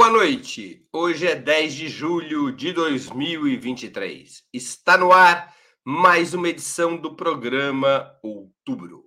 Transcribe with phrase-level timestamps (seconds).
[0.00, 0.86] noite.
[0.92, 4.42] Hoje é 10 de julho de 2023.
[4.52, 5.54] Está no ar
[5.84, 9.04] mais uma edição do programa Outubro.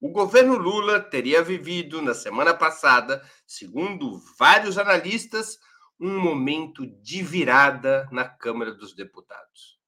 [0.00, 5.58] O governo Lula teria vivido na semana passada, segundo vários analistas,
[6.00, 9.78] um momento de virada na Câmara dos Deputados.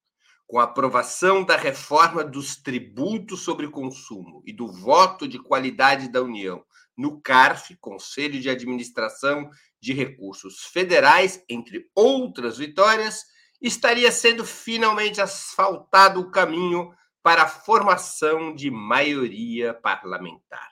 [0.46, 6.22] Com a aprovação da reforma dos tributos sobre consumo e do voto de qualidade da
[6.22, 6.62] União
[6.96, 9.50] no CARF, Conselho de Administração
[9.84, 13.26] de Recursos Federais, entre outras vitórias,
[13.60, 16.90] estaria sendo finalmente asfaltado o caminho
[17.22, 20.70] para a formação de maioria parlamentar.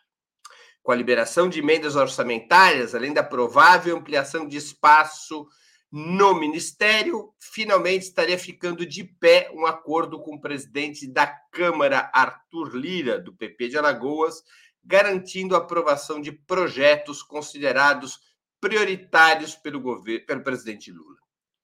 [0.82, 5.46] Com a liberação de emendas orçamentárias, além da provável ampliação de espaço
[5.90, 12.74] no Ministério, finalmente estaria ficando de pé um acordo com o presidente da Câmara, Arthur
[12.74, 14.42] Lira, do PP de Alagoas,
[14.82, 18.31] garantindo a aprovação de projetos considerados
[18.62, 21.18] prioritários pelo governo, pelo presidente Lula.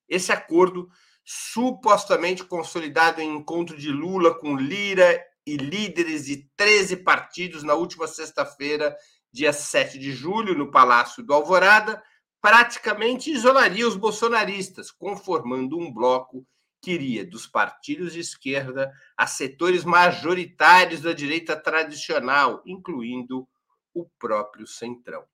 [0.09, 0.91] Esse acordo,
[1.25, 8.09] supostamente consolidado em encontro de Lula com Lira e líderes de 13 partidos na última
[8.09, 8.97] sexta-feira,
[9.33, 12.03] dia 7 de julho, no Palácio do Alvorada,
[12.41, 16.45] praticamente isolaria os bolsonaristas, conformando um bloco
[16.83, 23.49] que iria dos partidos de esquerda a setores majoritários da direita tradicional, incluindo
[23.95, 25.25] o próprio Centrão.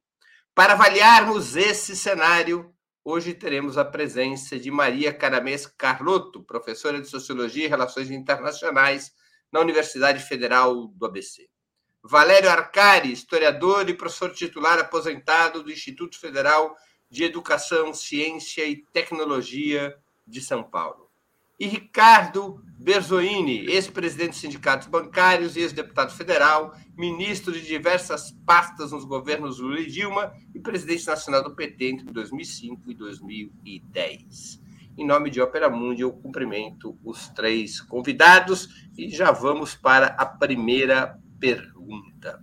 [0.55, 2.73] Para avaliarmos esse cenário,
[3.05, 9.13] hoje teremos a presença de Maria Caramês Carlotto, professora de Sociologia e Relações Internacionais
[9.51, 11.49] na Universidade Federal do ABC.
[12.01, 16.77] Valério Arcari, historiador e professor titular aposentado do Instituto Federal
[17.11, 21.04] de Educação, Ciência e Tecnologia de São Paulo
[21.59, 29.59] e Ricardo Berzoini, ex-presidente dos sindicatos bancários ex-deputado federal, ministro de diversas pastas nos governos
[29.59, 34.61] Lula e Dilma e presidente nacional do PT entre 2005 e 2010.
[34.97, 40.27] Em nome de Opera Mundi, eu cumprimento os três convidados e já vamos para a
[40.27, 42.43] primeira pergunta.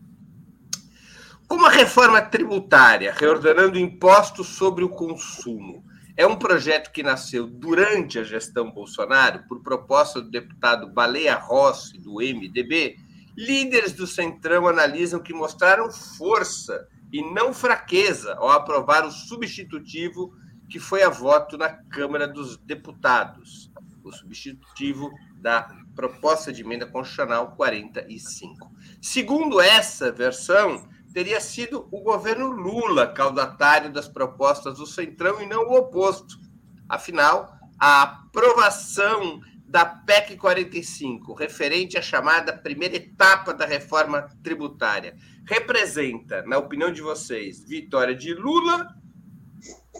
[1.47, 5.83] Como a reforma tributária, reordenando impostos sobre o consumo,
[6.15, 11.97] é um projeto que nasceu durante a gestão Bolsonaro, por proposta do deputado Baleia Rossi,
[11.97, 12.97] do MDB.
[13.37, 20.33] Líderes do Centrão analisam que mostraram força e não fraqueza ao aprovar o substitutivo
[20.69, 23.69] que foi a voto na Câmara dos Deputados,
[24.03, 28.71] o substitutivo da proposta de emenda constitucional 45.
[29.01, 35.67] Segundo essa versão, teria sido o governo Lula caudatário das propostas do Centrão e não
[35.67, 36.39] o oposto.
[36.87, 46.41] Afinal, a aprovação da PEC 45, referente à chamada primeira etapa da reforma tributária, representa,
[46.43, 48.93] na opinião de vocês, vitória de Lula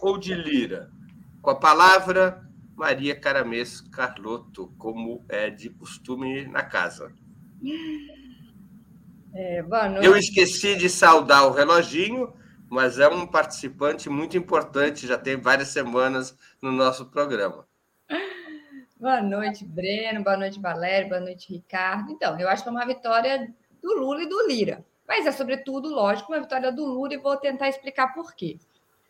[0.02, 0.92] ou de Lira?
[1.42, 2.46] Com a palavra,
[2.76, 7.14] Maria Caramês Carlotto, como é de costume na casa.
[9.34, 9.64] É,
[10.02, 12.34] Eu esqueci de saudar o reloginho,
[12.70, 17.66] mas é um participante muito importante, já tem várias semanas no nosso programa.
[19.00, 22.12] Boa noite, Breno, boa noite, Valério, boa noite, Ricardo.
[22.12, 25.90] Então, eu acho que é uma vitória do Lula e do Lira, mas é, sobretudo,
[25.90, 28.60] lógico, uma vitória do Lula e vou tentar explicar por quê.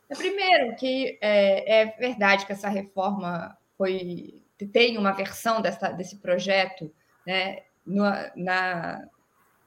[0.09, 6.17] É, primeiro, que é, é verdade que essa reforma foi tem uma versão dessa, desse
[6.17, 6.93] projeto
[7.25, 8.03] né, no,
[8.35, 9.07] na,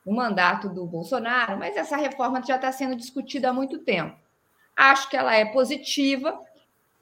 [0.05, 4.17] no mandato do Bolsonaro, mas essa reforma já está sendo discutida há muito tempo.
[4.77, 6.39] Acho que ela é positiva,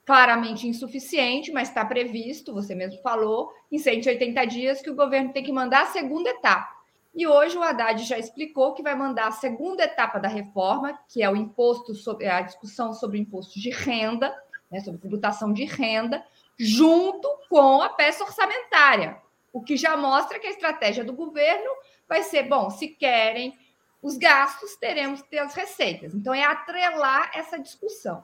[0.04, 5.42] claramente insuficiente, mas está previsto, você mesmo falou, em 180 dias que o governo tem
[5.42, 6.82] que mandar a segunda etapa.
[7.14, 11.22] E hoje o Haddad já explicou que vai mandar a segunda etapa da reforma, que
[11.22, 14.34] é o imposto sobre a discussão sobre o imposto de renda,
[14.70, 16.24] né, sobre tributação de renda,
[16.58, 19.18] junto com a peça orçamentária,
[19.52, 21.70] o que já mostra que a estratégia do governo
[22.08, 23.58] vai ser, bom, se querem
[24.02, 26.14] os gastos, teremos que ter as receitas.
[26.14, 28.22] Então, é atrelar essa discussão.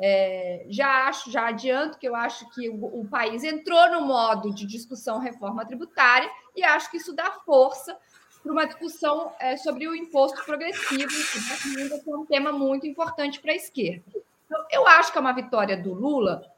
[0.00, 4.54] É, já acho, já adianto que eu acho que o, o, país entrou no modo
[4.54, 7.98] de discussão reforma tributária e acho que isso dá força
[8.40, 13.40] para uma discussão é, sobre o imposto progressivo, que ainda é um tema muito importante
[13.40, 14.04] para a esquerda.
[14.46, 16.48] Então, eu acho que é uma vitória do Lula,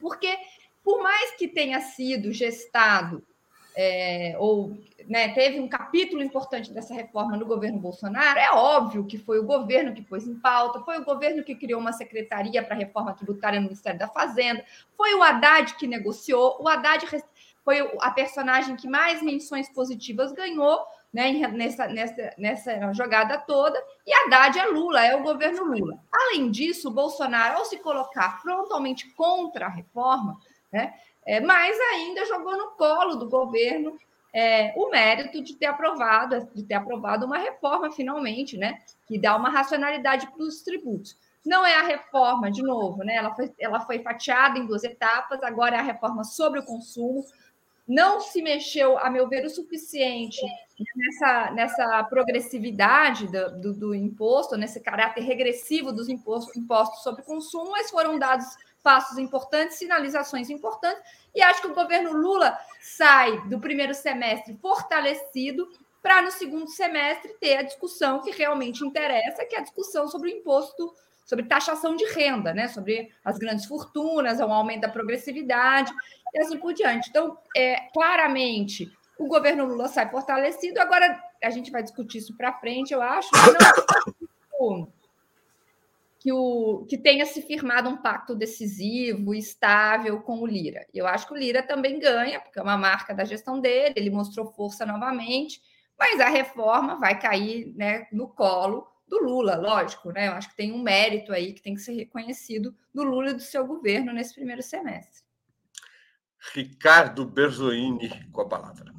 [0.00, 0.36] porque
[0.82, 3.24] por mais que tenha sido gestado
[3.76, 4.76] é, ou
[5.08, 9.44] né, teve um capítulo importante dessa reforma no governo Bolsonaro, é óbvio que foi o
[9.44, 13.58] governo que pôs em pauta, foi o governo que criou uma secretaria para reforma tributária
[13.58, 14.64] no Ministério da Fazenda,
[14.96, 17.06] foi o Haddad que negociou, o Haddad
[17.64, 20.80] foi a personagem que mais menções positivas ganhou,
[21.12, 25.98] né, nessa, nessa, nessa jogada toda, e Haddad é Lula, é o governo Lula.
[26.12, 30.38] Além disso, o Bolsonaro, ao se colocar frontalmente contra a reforma,
[30.72, 30.94] né,
[31.30, 33.96] é, mais ainda jogou no colo do governo
[34.34, 39.36] é, o mérito de ter aprovado, de ter aprovado uma reforma finalmente, né, que dá
[39.36, 41.16] uma racionalidade para os tributos.
[41.46, 43.14] Não é a reforma, de novo, né?
[43.14, 47.24] Ela foi, ela foi fatiada em duas etapas, agora é a reforma sobre o consumo.
[47.86, 50.40] Não se mexeu, a meu ver, o suficiente
[50.96, 57.70] nessa, nessa progressividade do, do, do imposto, nesse caráter regressivo dos impostos, impostos sobre consumo,
[57.70, 58.46] mas foram dados
[58.82, 61.02] passos importantes, sinalizações importantes,
[61.34, 65.68] e acho que o governo Lula sai do primeiro semestre fortalecido
[66.02, 70.30] para no segundo semestre ter a discussão que realmente interessa, que é a discussão sobre
[70.30, 70.94] o imposto,
[71.24, 72.68] sobre taxação de renda, né?
[72.68, 75.92] sobre as grandes fortunas, o aumento da progressividade
[76.34, 77.10] e assim por diante.
[77.10, 80.80] Então, é, claramente, o governo Lula sai fortalecido.
[80.80, 83.28] Agora, a gente vai discutir isso para frente, eu acho.
[84.58, 84.88] Não,
[86.20, 90.86] que, o, que tenha se firmado um pacto decisivo, estável com o Lira.
[90.92, 94.10] Eu acho que o Lira também ganha, porque é uma marca da gestão dele, ele
[94.10, 95.62] mostrou força novamente,
[95.98, 100.28] mas a reforma vai cair né, no colo do Lula, lógico, né?
[100.28, 103.34] Eu acho que tem um mérito aí que tem que ser reconhecido do Lula e
[103.34, 105.22] do seu governo nesse primeiro semestre.
[106.54, 108.92] Ricardo Berzoini com a palavra.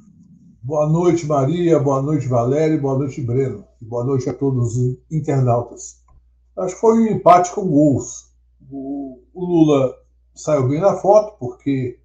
[0.61, 1.79] Boa noite, Maria.
[1.79, 2.81] Boa noite, Valério.
[2.81, 3.65] Boa noite, Breno.
[3.79, 6.00] Boa noite a todos os internautas.
[6.57, 8.31] Acho que foi um empate com gols.
[8.69, 9.95] O, o Lula
[10.35, 11.99] saiu bem na foto, porque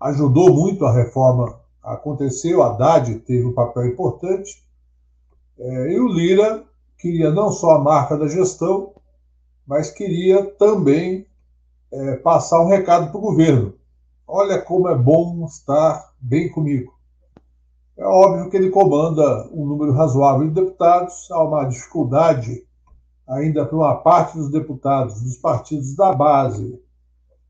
[0.00, 2.54] ajudou muito a reforma a acontecer.
[2.54, 4.64] O Haddad teve um papel importante.
[5.58, 6.64] É, e o Lira
[6.98, 8.92] queria não só a marca da gestão,
[9.66, 11.26] mas queria também
[11.92, 13.74] é, passar um recado para o governo.
[14.26, 16.94] Olha como é bom estar bem comigo.
[17.96, 22.65] É óbvio que ele comanda um número razoável de deputados, há uma dificuldade
[23.26, 26.80] ainda para uma parte dos deputados dos partidos da base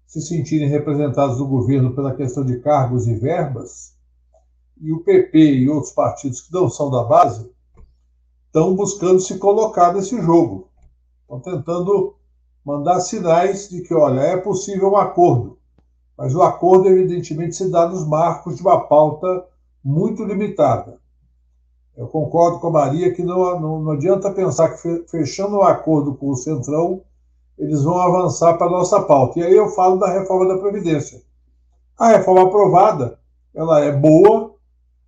[0.06, 3.94] se sentirem representados no governo pela questão de cargos e verbas,
[4.80, 7.50] e o PP e outros partidos que não são da base
[8.46, 10.68] estão buscando se colocar nesse jogo.
[11.22, 12.14] Estão tentando
[12.64, 15.58] mandar sinais de que, olha, é possível um acordo,
[16.16, 19.46] mas o acordo, evidentemente, se dá nos marcos de uma pauta
[19.84, 20.98] muito limitada.
[21.96, 26.14] Eu concordo com a Maria que não, não, não adianta pensar que fechando um acordo
[26.14, 27.02] com o Centrão,
[27.58, 29.38] eles vão avançar para a nossa pauta.
[29.38, 31.22] E aí eu falo da reforma da Previdência.
[31.98, 33.18] A reforma aprovada,
[33.54, 34.54] ela é boa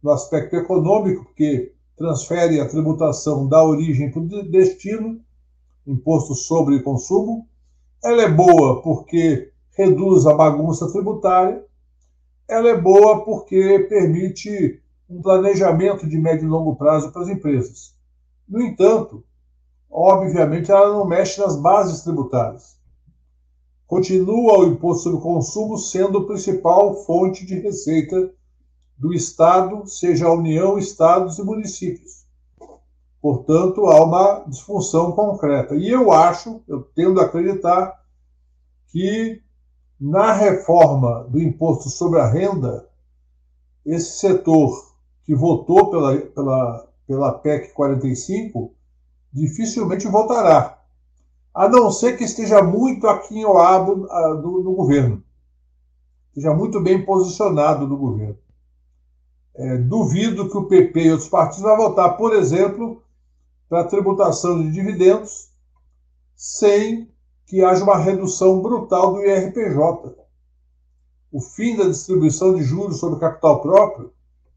[0.02, 5.20] no aspecto econômico, porque transfere a tributação da origem para o destino,
[5.87, 7.46] imposto sobre consumo.
[8.02, 11.62] Ela é boa porque reduz a bagunça tributária.
[12.49, 17.95] Ela é boa porque permite um planejamento de médio e longo prazo para as empresas.
[18.49, 19.25] No entanto,
[19.91, 22.77] obviamente, ela não mexe nas bases tributárias.
[23.87, 28.31] Continua o imposto sobre consumo sendo a principal fonte de receita
[28.99, 32.27] do Estado, seja a União, Estados e municípios.
[33.21, 35.75] Portanto, há uma disfunção concreta.
[35.75, 37.99] E eu acho, eu tendo a acreditar,
[38.88, 39.41] que
[40.00, 42.88] na reforma do imposto sobre a renda,
[43.85, 44.88] esse setor
[45.28, 48.75] que votou pela, pela, pela PEC 45
[49.30, 50.82] dificilmente votará,
[51.52, 55.23] a não ser que esteja muito aquinhoado ah, do, do governo,
[56.28, 58.38] esteja muito bem posicionado no governo.
[59.54, 63.02] É, duvido que o PP e outros partidos vão votar, por exemplo,
[63.68, 65.50] para a tributação de dividendos,
[66.35, 67.06] sem
[67.44, 70.16] que haja uma redução brutal do IRPJ.
[71.30, 74.11] O fim da distribuição de juros sobre capital próprio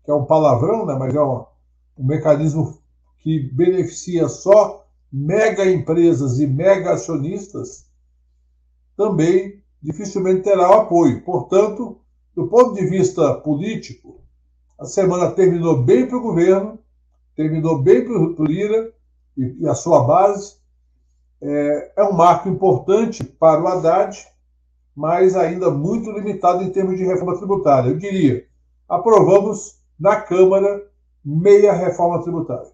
[0.03, 1.46] que é um palavrão, né, mas é um,
[1.98, 2.77] um mecanismo
[3.20, 7.86] que beneficia só mega empresas e mega acionistas,
[8.96, 11.24] também dificilmente terá o apoio.
[11.24, 12.00] Portanto,
[12.36, 14.22] do ponto de vista político,
[14.79, 16.79] a semana terminou bem para o governo,
[17.36, 18.91] terminou bem para o Lira
[19.38, 20.55] e, e, a sua base.
[21.41, 24.17] É, é um marco importante para o Haddad,
[24.96, 27.89] mas ainda muito limitado em termos de reforma tributária.
[27.89, 28.46] Eu diria,
[28.88, 30.89] aprovamos na Câmara
[31.24, 32.72] meia reforma tributária.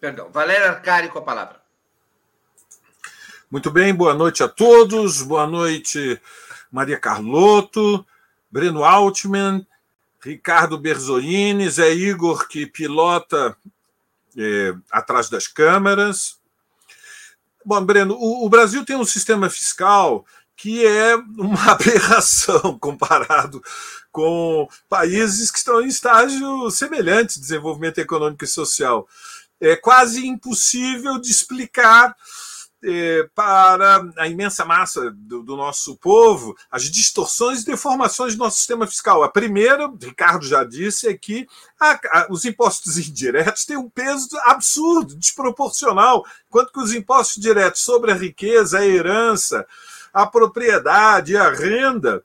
[0.00, 0.30] Perdão.
[0.30, 1.60] Valéria Arcari com a palavra.
[3.50, 5.22] Muito bem, boa noite a todos.
[5.22, 6.22] Boa noite,
[6.70, 8.06] Maria Carlotto,
[8.48, 9.66] Breno Altman,
[10.20, 13.56] Ricardo Berzolini, Zé Igor, que pilota
[14.38, 16.39] é, atrás das câmeras,
[17.64, 20.24] Bom, Breno, o, o Brasil tem um sistema fiscal
[20.56, 23.62] que é uma aberração comparado
[24.12, 29.08] com países que estão em estágio semelhante de desenvolvimento econômico e social.
[29.60, 32.14] É quase impossível de explicar
[33.34, 38.86] para a imensa massa do, do, nosso povo as distorções e deformações do nosso sistema
[38.86, 39.22] fiscal.
[39.22, 41.46] A primeira, Ricardo já disse, é que
[41.78, 47.82] a, a, os impostos indiretos têm um peso absurdo, desproporcional, enquanto que os impostos diretos
[47.82, 49.66] sobre a riqueza, a herança,
[50.12, 52.24] a propriedade, a renda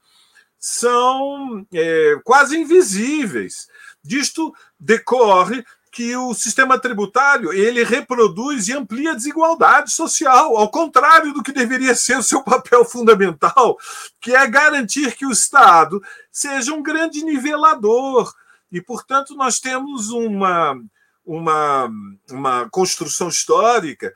[0.58, 3.68] são é, quase invisíveis.
[4.04, 11.32] Disto decorre que o sistema tributário ele reproduz e amplia a desigualdade social, ao contrário
[11.32, 13.80] do que deveria ser o seu papel fundamental,
[14.20, 18.34] que é garantir que o Estado seja um grande nivelador.
[18.70, 20.78] E, portanto, nós temos uma,
[21.26, 21.90] uma,
[22.30, 24.14] uma construção histórica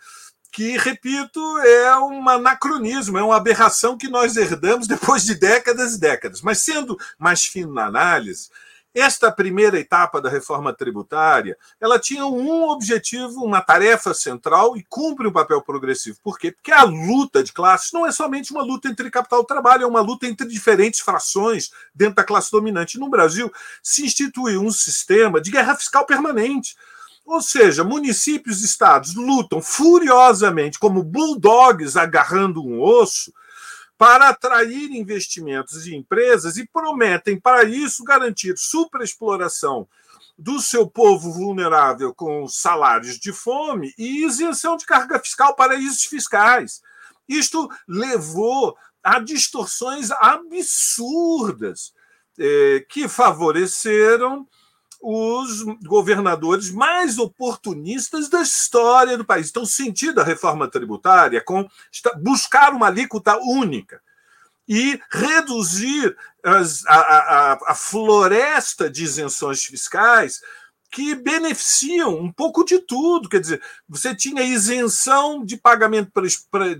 [0.51, 5.99] que, repito, é um anacronismo, é uma aberração que nós herdamos depois de décadas e
[6.01, 6.41] décadas.
[6.41, 8.49] Mas, sendo mais fino na análise,
[8.93, 15.27] esta primeira etapa da reforma tributária, ela tinha um objetivo, uma tarefa central e cumpre
[15.27, 16.17] um papel progressivo.
[16.23, 16.51] Por quê?
[16.51, 19.87] Porque a luta de classes não é somente uma luta entre capital e trabalho, é
[19.87, 22.97] uma luta entre diferentes frações dentro da classe dominante.
[22.97, 23.51] No Brasil,
[23.83, 26.75] se instituiu um sistema de guerra fiscal permanente.
[27.25, 33.31] Ou seja, municípios e estados lutam furiosamente como bulldogs agarrando um osso
[33.99, 39.89] para atrair investimentos e empresas e prometem, para isso, garantir superexploração
[40.37, 46.81] do seu povo vulnerável com salários de fome e isenção de carga fiscal, paraísos fiscais.
[47.27, 51.93] Isto levou a distorções absurdas
[52.39, 54.47] eh, que favoreceram
[55.01, 59.49] os governadores mais oportunistas da história do país.
[59.49, 61.67] Então, o sentido da reforma tributária com
[62.21, 64.01] buscar uma alíquota única
[64.67, 70.41] e reduzir as, a, a, a floresta de isenções fiscais
[70.91, 73.29] que beneficiam um pouco de tudo.
[73.29, 76.11] Quer dizer, você tinha isenção de pagamento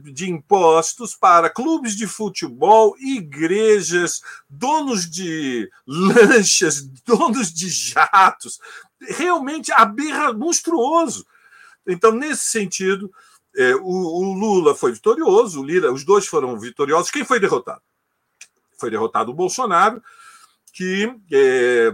[0.01, 8.59] de impostos para clubes de futebol, igrejas, donos de lanchas, donos de jatos.
[9.01, 11.25] Realmente aberra, monstruoso.
[11.87, 13.11] Então, nesse sentido,
[13.55, 17.11] é, o, o, Lula foi vitorioso, o Lira, os dois foram vitoriosos.
[17.11, 17.81] Quem foi derrotado?
[18.77, 20.01] Foi derrotado o Bolsonaro,
[20.73, 21.91] que é,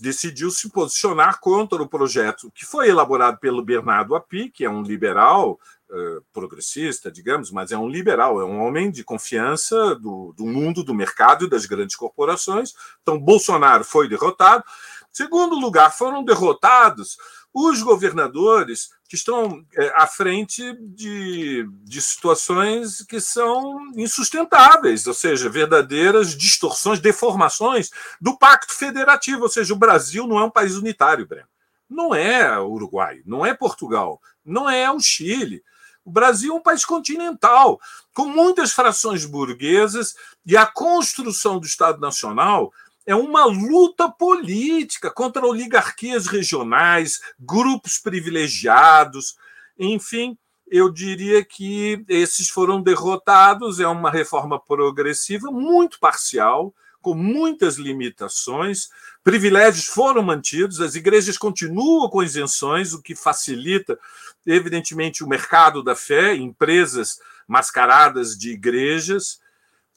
[0.00, 4.82] decidiu se posicionar contra o projeto que foi elaborado pelo Bernardo Api, que é um
[4.82, 5.58] liberal
[5.90, 10.82] uh, progressista, digamos, mas é um liberal, é um homem de confiança do, do mundo
[10.82, 12.72] do mercado e das grandes corporações.
[13.02, 14.64] Então, Bolsonaro foi derrotado.
[15.12, 17.16] Segundo lugar, foram derrotados
[17.52, 25.48] os governadores que estão é, à frente de, de situações que são insustentáveis, ou seja,
[25.48, 27.90] verdadeiras distorções, deformações
[28.20, 29.42] do pacto federativo.
[29.44, 31.48] Ou seja, o Brasil não é um país unitário, Breno.
[31.88, 35.64] Não é o Uruguai, não é Portugal, não é o Chile.
[36.04, 37.80] O Brasil é um país continental,
[38.14, 40.14] com muitas frações burguesas,
[40.44, 42.72] e a construção do Estado Nacional
[43.08, 49.34] é uma luta política contra oligarquias regionais, grupos privilegiados,
[49.78, 50.36] enfim,
[50.70, 53.80] eu diria que esses foram derrotados.
[53.80, 58.90] É uma reforma progressiva muito parcial, com muitas limitações.
[59.24, 63.98] Privilégios foram mantidos, as igrejas continuam com isenções, o que facilita,
[64.46, 69.40] evidentemente, o mercado da fé, empresas mascaradas de igrejas,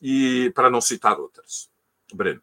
[0.01, 1.70] e para não citar outras.
[2.13, 2.41] Breno.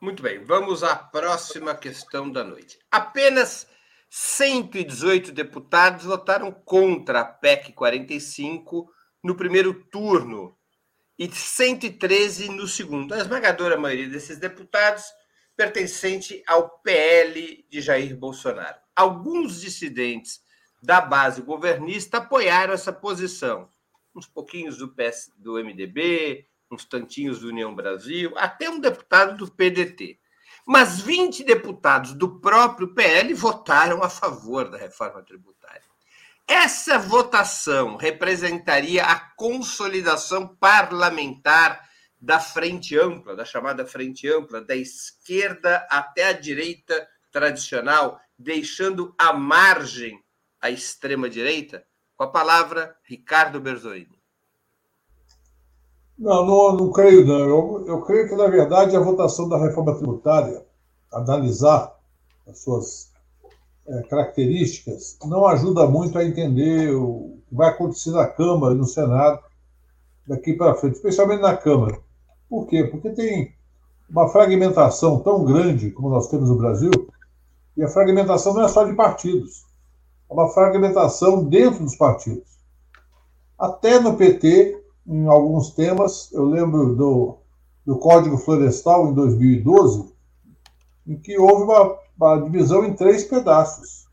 [0.00, 2.78] Muito bem, vamos à próxima questão da noite.
[2.90, 3.68] Apenas
[4.08, 8.90] 118 deputados votaram contra a PEC 45
[9.22, 10.56] no primeiro turno
[11.18, 13.12] e 113 no segundo.
[13.12, 15.04] A esmagadora maioria desses deputados
[15.54, 18.78] pertencente ao PL de Jair Bolsonaro.
[18.96, 20.40] Alguns dissidentes
[20.82, 23.68] da base governista apoiaram essa posição.
[24.16, 29.50] Uns pouquinhos do, PS, do MDB, uns tantinhos do União Brasil, até um deputado do
[29.50, 30.18] PDT.
[30.66, 35.82] Mas 20 deputados do próprio PL votaram a favor da reforma tributária.
[36.46, 41.88] Essa votação representaria a consolidação parlamentar
[42.20, 49.32] da frente ampla, da chamada frente ampla, da esquerda até a direita tradicional, deixando à
[49.32, 50.22] margem
[50.60, 51.86] a extrema-direita?
[52.16, 54.19] Com a palavra, Ricardo Berzolini.
[56.20, 57.38] Não, não, não creio, não.
[57.38, 60.62] Eu, eu creio que, na verdade, a votação da reforma tributária,
[61.10, 61.96] analisar
[62.46, 63.10] as suas
[63.86, 68.84] é, características não ajuda muito a entender o que vai acontecer na Câmara e no
[68.84, 69.40] Senado
[70.26, 71.98] daqui para frente, especialmente na Câmara.
[72.50, 72.84] Por quê?
[72.84, 73.54] Porque tem
[74.10, 76.90] uma fragmentação tão grande como nós temos no Brasil,
[77.76, 79.64] e a fragmentação não é só de partidos,
[80.28, 82.58] é uma fragmentação dentro dos partidos.
[83.58, 87.38] Até no PT, em alguns temas, eu lembro do,
[87.84, 90.12] do Código Florestal em 2012,
[91.06, 94.06] em que houve uma, uma divisão em três pedaços.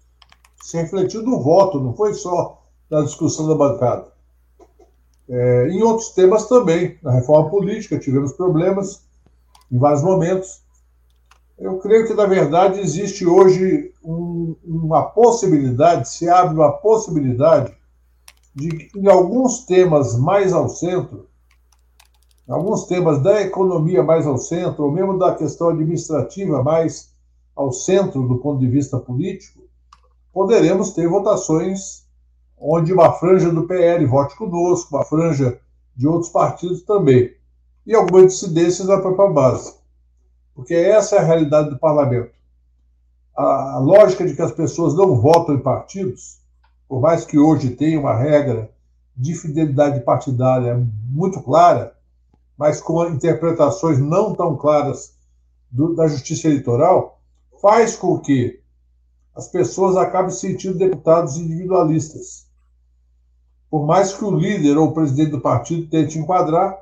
[0.63, 4.07] Se refletiu no voto, não foi só na discussão da bancada.
[5.29, 9.05] É, em outros temas também, na reforma política, tivemos problemas
[9.71, 10.61] em vários momentos.
[11.57, 17.75] Eu creio que, na verdade, existe hoje um, uma possibilidade, se abre uma possibilidade
[18.57, 21.27] de, em alguns temas mais ao centro,
[22.49, 27.13] alguns temas da economia mais ao centro, ou mesmo da questão administrativa mais
[27.55, 29.61] ao centro do ponto de vista político,
[30.33, 32.07] poderemos ter votações
[32.57, 35.59] onde uma franja do PL vote conosco, uma franja
[35.95, 37.31] de outros partidos também,
[37.85, 39.75] e algumas dissidências da própria base.
[40.55, 42.31] Porque essa é a realidade do parlamento.
[43.35, 46.39] A, lógica de que as pessoas não votam em partidos,
[46.87, 48.71] por mais que hoje tenha uma regra
[49.15, 51.95] de fidelidade partidária muito clara,
[52.57, 55.15] mas com interpretações não tão claras
[55.69, 57.19] do, da justiça eleitoral,
[57.61, 58.61] faz com que
[59.35, 62.47] as pessoas acabem sentindo deputados individualistas.
[63.69, 66.77] Por mais que o líder ou o presidente do partido tente enquadrar,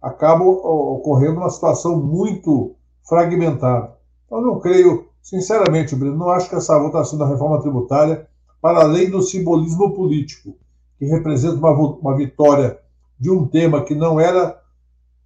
[0.00, 2.74] acaba ocorrendo uma situação muito
[3.06, 3.96] fragmentada.
[4.26, 8.26] Então, não creio, sinceramente, Breno, não acho que essa votação da reforma tributária,
[8.60, 10.56] para além do simbolismo político,
[10.98, 12.78] que representa uma, uma vitória
[13.18, 14.60] de um tema que não era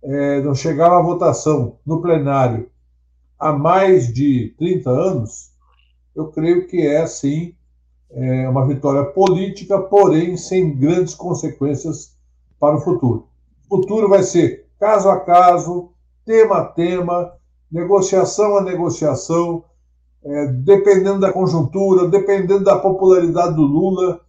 [0.03, 2.69] é, não chegava à votação no plenário
[3.39, 5.53] há mais de 30 anos,
[6.15, 7.55] eu creio que é, sim,
[8.11, 12.17] é uma vitória política, porém sem grandes consequências
[12.61, 13.29] para o futuro.
[13.69, 15.91] O futuro vai ser caso a caso,
[16.25, 17.33] tema a tema,
[17.71, 19.65] negociação a negociação,
[20.25, 24.21] é, dependendo da conjuntura, dependendo da popularidade do Lula.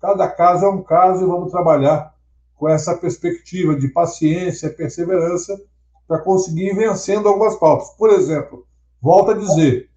[0.00, 2.14] Cada caso é um caso e vamos trabalhar
[2.56, 5.60] com essa perspectiva de paciência, perseverança,
[6.06, 7.90] para conseguir ir vencendo algumas pautas.
[7.96, 8.66] Por exemplo,
[9.00, 9.88] volto a dizer,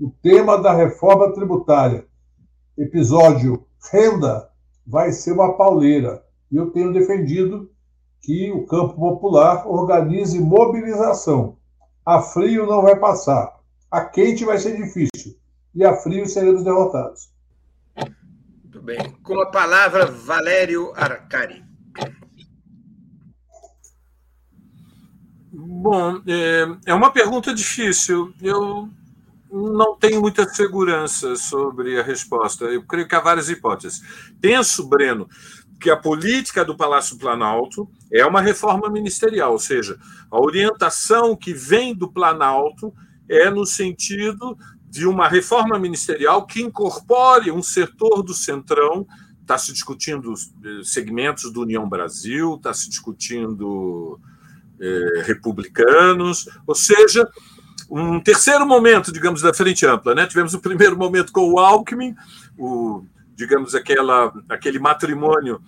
[0.00, 2.06] o tema da reforma tributária,
[2.76, 4.48] episódio renda,
[4.86, 6.22] vai ser uma pauleira.
[6.50, 7.70] E eu tenho defendido
[8.20, 11.56] que o campo popular organize mobilização.
[12.04, 13.61] A frio não vai passar.
[13.92, 15.38] A quente vai ser difícil.
[15.74, 17.30] E a frio seremos derrotados.
[18.62, 19.12] Muito bem.
[19.22, 21.62] Com a palavra, Valério Arcari.
[25.52, 28.32] Bom, é, é uma pergunta difícil.
[28.40, 28.88] Eu
[29.50, 32.64] não tenho muita segurança sobre a resposta.
[32.64, 34.00] Eu creio que há várias hipóteses.
[34.40, 35.28] Penso, Breno,
[35.78, 39.98] que a política do Palácio Planalto é uma reforma ministerial, ou seja,
[40.30, 42.94] a orientação que vem do Planalto
[43.28, 44.56] é no sentido
[44.88, 49.06] de uma reforma ministerial que incorpore um setor do Centrão.
[49.40, 54.20] Está se discutindo eh, segmentos do União Brasil, está se discutindo
[54.80, 57.28] eh, republicanos, ou seja,
[57.90, 60.14] um terceiro momento, digamos, da frente ampla.
[60.14, 60.26] Né?
[60.26, 62.14] Tivemos o primeiro momento com o Alckmin,
[62.58, 63.04] o,
[63.34, 65.60] digamos, aquela, aquele matrimônio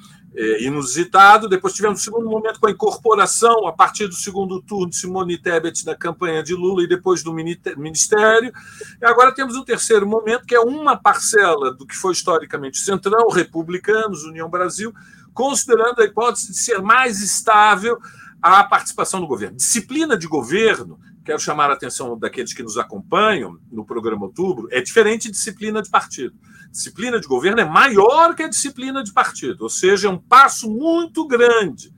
[0.60, 1.48] inusitado.
[1.48, 5.38] Depois tivemos o segundo momento com a incorporação, a partir do segundo turno, de Simone
[5.38, 8.52] Tebet na campanha de Lula e depois do ministério.
[9.00, 13.28] E agora temos um terceiro momento, que é uma parcela do que foi historicamente Centrão,
[13.28, 14.92] republicanos, União Brasil,
[15.32, 17.98] considerando a hipótese de ser mais estável
[18.42, 19.56] a participação do governo.
[19.56, 24.80] Disciplina de governo, quero chamar a atenção daqueles que nos acompanham no programa Outubro, é
[24.80, 26.34] diferente de disciplina de partido.
[26.70, 30.70] Disciplina de governo é maior que a disciplina de partido, ou seja, é um passo
[30.70, 31.94] muito grande.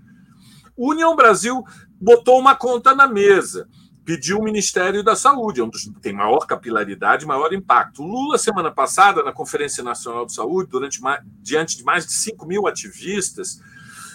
[0.77, 1.65] União Brasil
[2.01, 3.69] botou uma conta na mesa,
[4.05, 5.69] pediu o Ministério da Saúde, é
[6.01, 8.03] tem maior capilaridade, maior impacto.
[8.03, 11.01] O Lula, semana passada, na Conferência Nacional de Saúde, durante,
[11.43, 13.61] diante de mais de 5 mil ativistas,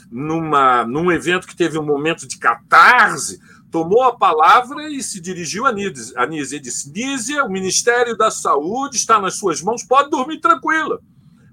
[0.09, 3.39] numa, num evento que teve um momento de catarse,
[3.71, 6.13] tomou a palavra e se dirigiu a Nise.
[6.17, 10.39] A Nise e disse: Nízia, o Ministério da Saúde está nas suas mãos, pode dormir
[10.39, 10.99] tranquila.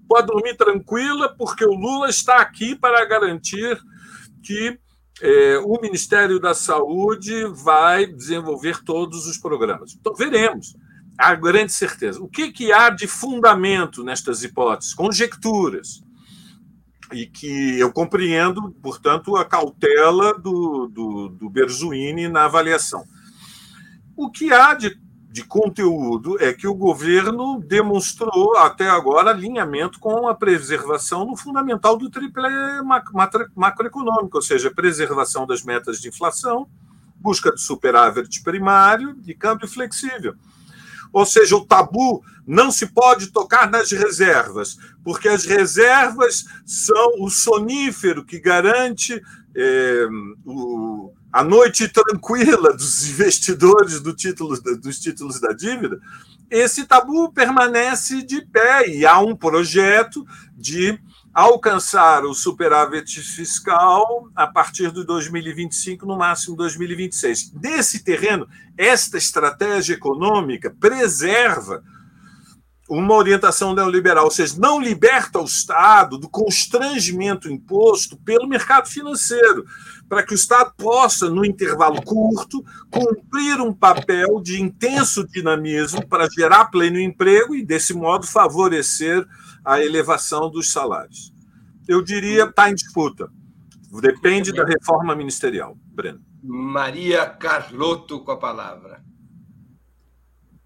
[0.08, 3.78] Pode dormir tranquila, porque o Lula está aqui para garantir
[4.42, 4.78] que
[5.20, 9.94] é, o Ministério da Saúde vai desenvolver todos os programas.
[9.98, 10.76] Então, veremos.
[11.18, 12.22] Há grande certeza.
[12.22, 14.94] O que, que há de fundamento nestas hipóteses?
[14.94, 16.00] Conjecturas
[17.12, 23.04] e que eu compreendo, portanto, a cautela do, do, do Berzuini na avaliação.
[24.16, 24.98] O que há de,
[25.30, 31.96] de conteúdo é que o governo demonstrou até agora alinhamento com a preservação no fundamental
[31.96, 32.48] do triple
[33.54, 36.68] macroeconômico, ou seja, preservação das metas de inflação,
[37.16, 40.34] busca de superávit primário e câmbio flexível.
[41.12, 47.28] Ou seja, o tabu não se pode tocar nas reservas, porque as reservas são o
[47.28, 49.22] sonífero que garante
[49.54, 50.06] é,
[50.46, 56.00] o, a noite tranquila dos investidores do título, dos títulos da dívida.
[56.50, 60.98] Esse tabu permanece de pé e há um projeto de
[61.38, 67.52] alcançar o superávit fiscal a partir de 2025, no máximo 2026.
[67.52, 71.80] Nesse terreno, esta estratégia econômica preserva
[72.90, 79.64] uma orientação neoliberal, ou seja, não liberta o Estado do constrangimento imposto pelo mercado financeiro,
[80.08, 86.28] para que o Estado possa, no intervalo curto, cumprir um papel de intenso dinamismo para
[86.28, 89.24] gerar pleno emprego e, desse modo, favorecer
[89.64, 91.32] a elevação dos salários.
[91.86, 93.28] Eu diria está em disputa.
[94.00, 96.20] Depende da reforma ministerial, Breno.
[96.42, 99.02] Maria Carlotto com a palavra.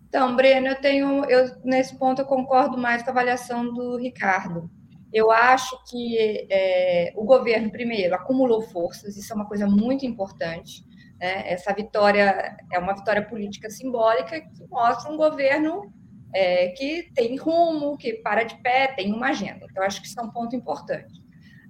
[0.08, 4.70] Então, Breno, eu tenho, eu, nesse ponto eu concordo mais com a avaliação do Ricardo.
[5.12, 10.84] Eu acho que é, o governo, primeiro, acumulou forças, isso é uma coisa muito importante.
[11.18, 11.50] Né?
[11.50, 15.92] Essa vitória é uma vitória política simbólica que mostra um governo
[16.34, 19.66] é, que tem rumo, que para de pé, tem uma agenda.
[19.70, 21.22] Então, acho que isso é um ponto importante.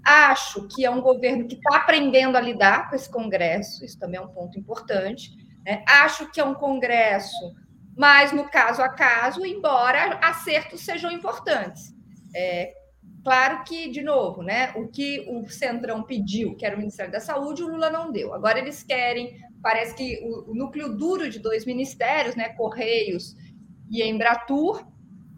[0.05, 4.18] Acho que é um governo que está aprendendo a lidar com esse Congresso, isso também
[4.18, 5.31] é um ponto importante.
[5.64, 5.85] Né?
[5.87, 7.55] Acho que é um Congresso
[7.96, 11.94] mas no caso a caso, embora acertos sejam importantes.
[12.35, 12.72] É,
[13.22, 17.20] claro que, de novo, né, o que o Centrão pediu, que era o Ministério da
[17.20, 18.33] Saúde, o Lula não deu.
[18.33, 23.37] Agora eles querem, parece que o, o núcleo duro de dois ministérios, né, Correios
[23.93, 24.83] e Embratur,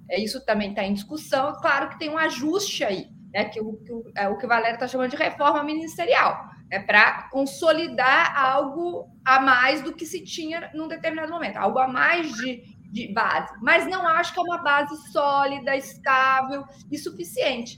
[0.08, 1.52] é, isso também está em discussão.
[1.60, 4.74] Claro que tem um ajuste aí, né, que o que o, é, o, que Valério
[4.74, 10.70] está chamando de reforma ministerial é para consolidar algo a mais do que se tinha
[10.72, 12.62] num determinado momento, algo a mais de,
[12.92, 13.52] de base.
[13.60, 17.76] Mas não acho que é uma base sólida, estável e suficiente.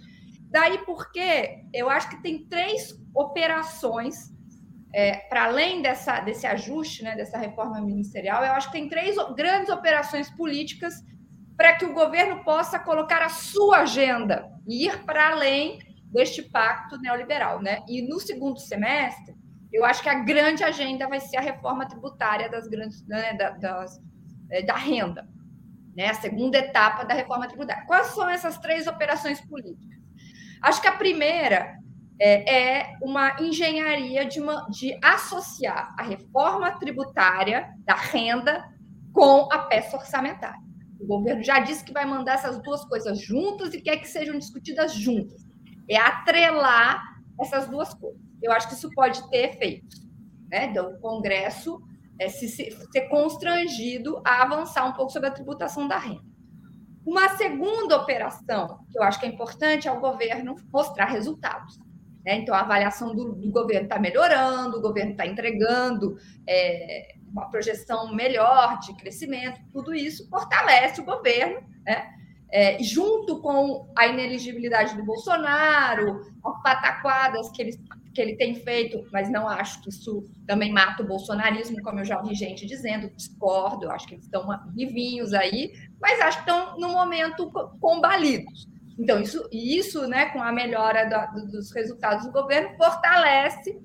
[0.50, 4.35] Daí porque eu acho que tem três operações
[4.92, 9.16] é, para além dessa, desse ajuste, né, dessa reforma ministerial, eu acho que tem três
[9.36, 10.94] grandes operações políticas
[11.56, 15.78] para que o governo possa colocar a sua agenda e ir para além
[16.12, 17.62] deste pacto neoliberal.
[17.62, 17.82] Né?
[17.88, 19.34] E no segundo semestre,
[19.72, 23.50] eu acho que a grande agenda vai ser a reforma tributária das grandes, né, da,
[23.50, 24.00] das,
[24.50, 25.28] é, da renda,
[25.94, 26.08] né?
[26.08, 27.84] a segunda etapa da reforma tributária.
[27.86, 29.98] Quais são essas três operações políticas?
[30.62, 31.78] Acho que a primeira
[32.18, 38.64] é, é uma engenharia de, uma, de associar a reforma tributária da renda
[39.12, 40.60] com a peça orçamentária.
[40.98, 44.38] O governo já disse que vai mandar essas duas coisas juntas e quer que sejam
[44.38, 45.46] discutidas juntas
[45.88, 47.02] é atrelar
[47.40, 48.20] essas duas coisas.
[48.42, 50.06] Eu acho que isso pode ter efeitos,
[50.50, 50.66] né?
[50.66, 51.80] Então, o Congresso
[52.18, 56.24] é, se, se, ser constrangido a avançar um pouco sobre a tributação da renda.
[57.04, 61.78] Uma segunda operação que eu acho que é importante é o governo mostrar resultados.
[62.26, 62.38] Né?
[62.38, 68.12] Então, a avaliação do, do governo está melhorando, o governo está entregando é, uma projeção
[68.12, 72.12] melhor de crescimento, tudo isso fortalece o governo, né?
[72.50, 77.72] é, junto com a ineligibilidade do Bolsonaro, as pataquadas que ele,
[78.12, 82.04] que ele tem feito, mas não acho que isso também mata o bolsonarismo, como eu
[82.04, 86.78] já ouvi gente dizendo, discordo, acho que eles estão vivinhos aí, mas acho que estão
[86.78, 88.68] no momento combalidos.
[88.98, 91.04] Então, isso, isso né, com a melhora
[91.50, 93.78] dos resultados do governo, fortalece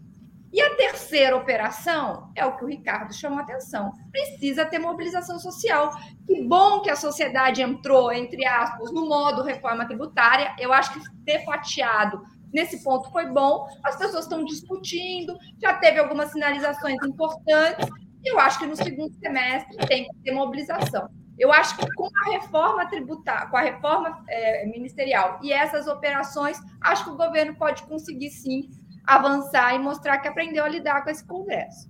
[0.54, 3.92] e a terceira operação é o que o Ricardo chamou a atenção.
[4.12, 5.92] Precisa ter mobilização social.
[6.28, 10.54] Que bom que a sociedade entrou, entre aspas, no modo reforma tributária.
[10.60, 12.22] Eu acho que ter fatiado
[12.54, 13.66] nesse ponto foi bom.
[13.82, 17.88] As pessoas estão discutindo, já teve algumas sinalizações importantes.
[18.24, 21.10] Eu acho que no segundo semestre tem que ter mobilização.
[21.38, 26.60] Eu acho que com a reforma tributária, com a reforma é, ministerial e essas operações,
[26.80, 28.70] acho que o governo pode conseguir sim
[29.06, 31.90] avançar e mostrar que aprendeu a lidar com esse Congresso.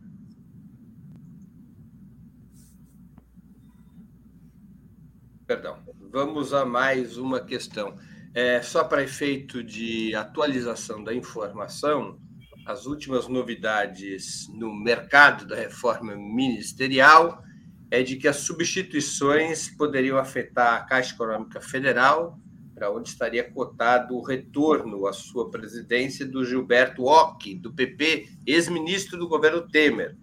[5.45, 7.97] Perdão, vamos a mais uma questão.
[8.33, 12.17] É, só para efeito de atualização da informação,
[12.65, 17.43] as últimas novidades no mercado da reforma ministerial
[17.91, 22.39] é de que as substituições poderiam afetar a Caixa Econômica Federal
[22.73, 29.19] para onde estaria cotado o retorno à sua presidência do Gilberto Ock, do PP, ex-ministro
[29.19, 30.17] do governo Temer.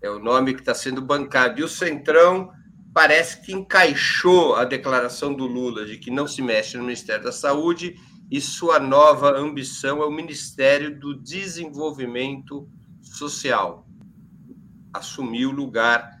[0.00, 1.60] É o nome que está sendo bancado.
[1.60, 2.50] E o Centrão
[2.94, 7.32] parece que encaixou a declaração do Lula de que não se mexe no Ministério da
[7.32, 7.94] Saúde
[8.30, 12.68] e sua nova ambição é o Ministério do Desenvolvimento
[13.02, 13.86] Social.
[14.92, 16.15] Assumiu o lugar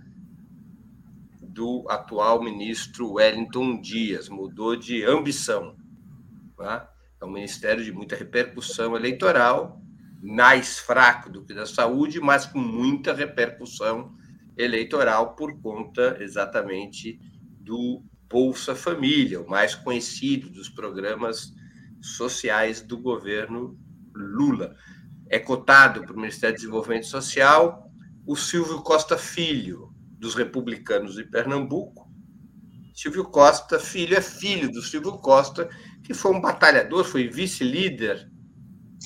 [1.56, 5.74] do atual ministro Wellington Dias, mudou de ambição.
[6.54, 6.92] Tá?
[7.18, 9.80] É um ministério de muita repercussão eleitoral,
[10.22, 14.14] mais fraco do que da saúde, mas com muita repercussão
[14.54, 17.18] eleitoral por conta exatamente
[17.58, 21.54] do Bolsa Família, o mais conhecido dos programas
[22.02, 23.78] sociais do governo
[24.14, 24.76] Lula.
[25.30, 27.90] É cotado para o Ministério do Desenvolvimento Social
[28.26, 29.95] o Silvio Costa Filho,
[30.26, 32.10] dos republicanos de Pernambuco.
[32.92, 35.68] Silvio Costa Filho é filho do Silvio Costa,
[36.02, 38.28] que foi um batalhador, foi vice-líder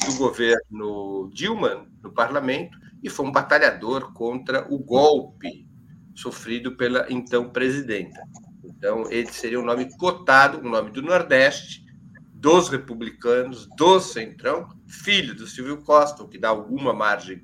[0.06, 5.68] do governo Dilma no parlamento e foi um batalhador contra o golpe
[6.14, 8.20] sofrido pela então presidenta.
[8.64, 11.84] Então, ele seria um nome cotado, um nome do Nordeste,
[12.32, 17.42] dos republicanos, do Centrão, filho do Silvio Costa, o que dá alguma margem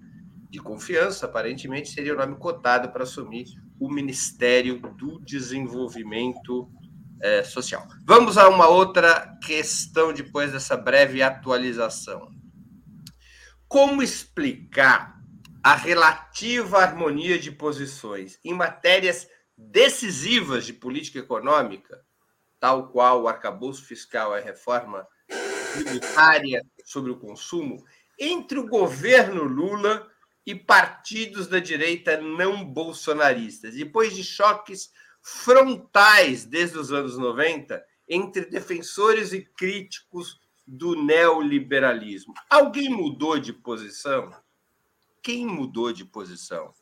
[0.49, 3.45] de confiança, aparentemente seria o nome cotado para assumir
[3.79, 6.71] o Ministério do Desenvolvimento
[7.21, 7.87] é, Social.
[8.05, 12.29] Vamos a uma outra questão depois dessa breve atualização.
[13.69, 15.17] Como explicar
[15.63, 22.01] a relativa harmonia de posições em matérias decisivas de política econômica,
[22.61, 25.07] tal qual o arcabouço fiscal e a reforma
[25.73, 27.83] tributária sobre o consumo,
[28.19, 30.07] entre o governo Lula
[30.47, 38.45] e partidos da direita não bolsonaristas, depois de choques frontais desde os anos 90 entre
[38.47, 42.33] defensores e críticos do neoliberalismo.
[42.49, 44.33] Alguém mudou de posição?
[45.21, 46.73] Quem mudou de posição?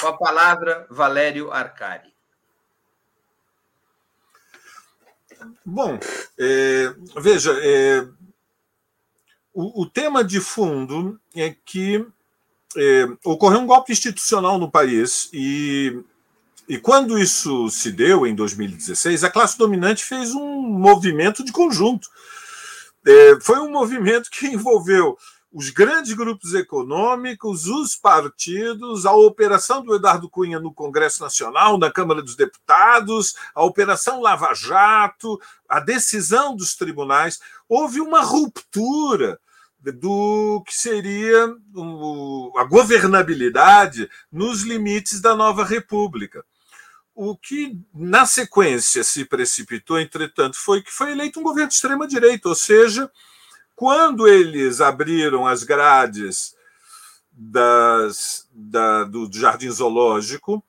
[0.00, 2.14] Com a palavra, Valério Arcari.
[5.64, 5.98] Bom,
[6.38, 8.02] é, veja, é,
[9.52, 12.06] o, o tema de fundo é que
[12.76, 16.02] é, ocorreu um golpe institucional no país e,
[16.68, 22.08] e quando isso se deu em 2016, a classe dominante fez um movimento de conjunto.
[23.06, 25.16] É, foi um movimento que envolveu
[25.52, 31.90] os grandes grupos econômicos, os partidos, a operação do Eduardo Cunha no Congresso Nacional, na
[31.90, 37.40] Câmara dos Deputados, a operação Lava Jato, a decisão dos tribunais.
[37.68, 39.40] Houve uma ruptura
[39.82, 41.44] do que seria
[42.56, 46.44] a governabilidade nos limites da nova república.
[47.14, 52.48] O que, na sequência, se precipitou, entretanto, foi que foi eleito um governo de extrema-direita,
[52.48, 53.10] ou seja,
[53.74, 56.54] quando eles abriram as grades
[57.32, 60.62] das, da, do Jardim Zoológico,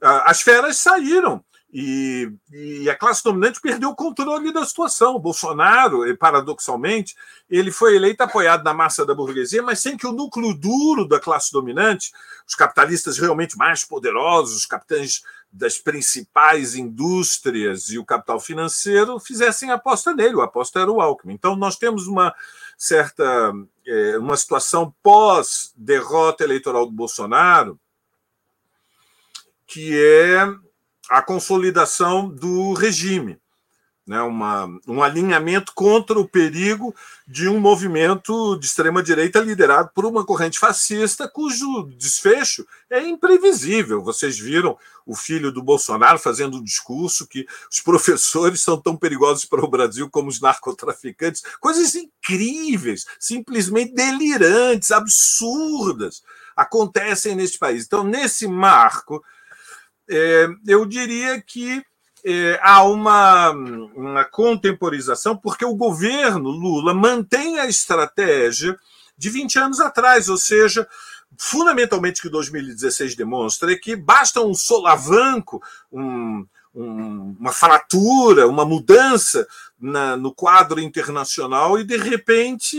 [0.00, 5.14] as feras saíram e, e, a classe dominante perdeu o controle da situação.
[5.14, 7.14] O Bolsonaro, paradoxalmente,
[7.48, 11.20] ele foi eleito apoiado na massa da burguesia, mas sem que o núcleo duro da
[11.20, 12.12] classe dominante,
[12.46, 19.70] os capitalistas realmente mais poderosos, os capitães das principais indústrias e o capital financeiro, fizessem
[19.70, 20.36] aposta nele.
[20.36, 21.34] O aposta era o Alckmin.
[21.34, 22.34] Então, nós temos uma
[22.76, 23.52] certa
[23.86, 27.78] é, uma situação pós derrota eleitoral do Bolsonaro
[29.70, 30.52] que é
[31.10, 33.36] a consolidação do regime,
[34.06, 36.94] né, uma, um alinhamento contra o perigo
[37.26, 44.04] de um movimento de extrema-direita liderado por uma corrente fascista, cujo desfecho é imprevisível.
[44.04, 49.44] Vocês viram o filho do Bolsonaro fazendo um discurso que os professores são tão perigosos
[49.44, 51.42] para o Brasil como os narcotraficantes.
[51.58, 56.22] Coisas incríveis, simplesmente delirantes, absurdas
[56.56, 57.84] acontecem neste país.
[57.84, 59.24] Então, nesse marco
[60.66, 61.82] eu diria que
[62.24, 68.76] é, há uma, uma contemporização, porque o governo Lula mantém a estratégia
[69.16, 70.86] de 20 anos atrás, ou seja,
[71.38, 78.64] fundamentalmente o que 2016 demonstra é que basta um solavanco, um, um, uma fratura, uma
[78.64, 79.46] mudança
[79.78, 82.78] na, no quadro internacional e, de repente,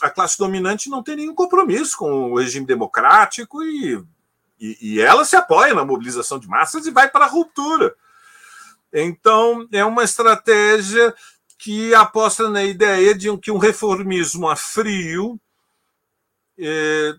[0.00, 4.02] a classe dominante não tem nenhum compromisso com o regime democrático e
[4.60, 7.94] e, e ela se apoia na mobilização de massas e vai para a ruptura.
[8.92, 11.14] Então, é uma estratégia
[11.56, 15.40] que aposta na ideia de que um reformismo a frio
[16.58, 17.14] é,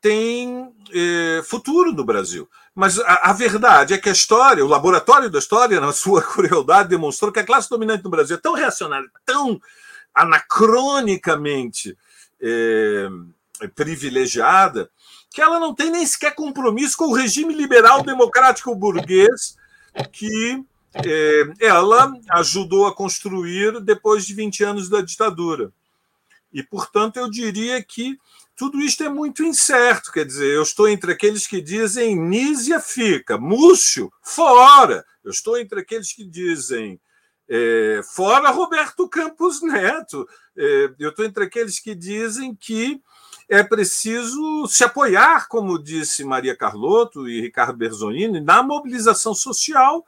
[0.00, 2.48] tem é, futuro no Brasil.
[2.74, 6.88] Mas a, a, verdade é que a história, o laboratório da história, na sua crueldade,
[6.88, 9.60] demonstrou que a classe dominante no Brasil é tão reacionária, tão
[10.14, 11.96] anacronicamente
[12.40, 13.08] é,
[13.74, 14.90] privilegiada,
[15.34, 19.56] que ela não tem nem sequer compromisso com o regime liberal democrático burguês
[20.12, 25.72] que é, ela ajudou a construir depois de 20 anos da ditadura.
[26.52, 28.16] E, portanto, eu diria que
[28.56, 30.12] tudo isto é muito incerto.
[30.12, 35.04] Quer dizer, eu estou entre aqueles que dizem Nízia fica, Múcio, fora.
[35.24, 37.00] Eu estou entre aqueles que dizem
[37.48, 40.28] é, fora Roberto Campos Neto.
[40.56, 43.02] É, eu estou entre aqueles que dizem que
[43.48, 50.04] é preciso se apoiar, como disse Maria Carlotto e Ricardo Berzonini, na mobilização social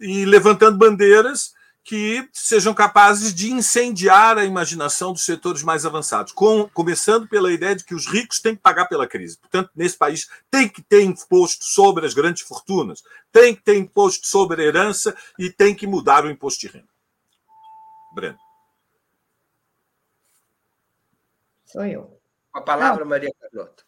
[0.00, 6.66] e levantando bandeiras que sejam capazes de incendiar a imaginação dos setores mais avançados, com,
[6.70, 9.36] começando pela ideia de que os ricos têm que pagar pela crise.
[9.36, 14.26] Portanto, nesse país tem que ter imposto sobre as grandes fortunas, tem que ter imposto
[14.26, 16.88] sobre a herança e tem que mudar o imposto de renda.
[18.14, 18.38] Breno.
[21.66, 22.18] Sou eu.
[22.54, 23.10] Com a palavra, Não.
[23.10, 23.82] Maria Carlota.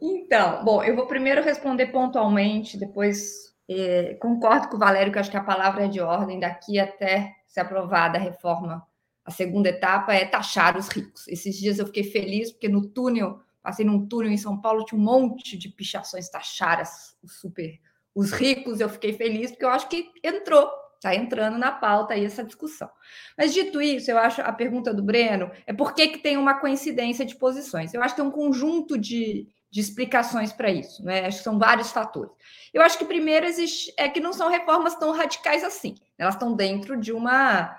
[0.00, 5.30] Então, bom, eu vou primeiro responder pontualmente, depois é, concordo com o Valério que acho
[5.30, 8.86] que a palavra é de ordem daqui até ser aprovada a reforma.
[9.24, 11.26] A segunda etapa é taxar os ricos.
[11.26, 15.00] Esses dias eu fiquei feliz porque no túnel, passei num túnel em São Paulo, tinha
[15.00, 16.80] um monte de pichações taxar
[17.20, 17.80] os super
[18.14, 18.78] os ricos.
[18.78, 22.90] Eu fiquei feliz porque eu acho que entrou, está entrando na pauta aí essa discussão.
[23.36, 26.60] Mas dito isso, eu acho a pergunta do Breno é por que, que tem uma
[26.60, 27.94] coincidência de posições.
[27.94, 31.26] Eu acho que tem um conjunto de, de explicações para isso, né?
[31.26, 32.32] Acho que são vários fatores.
[32.74, 35.94] Eu acho que primeiro existe é que não são reformas tão radicais assim.
[36.18, 37.76] Elas estão dentro de uma,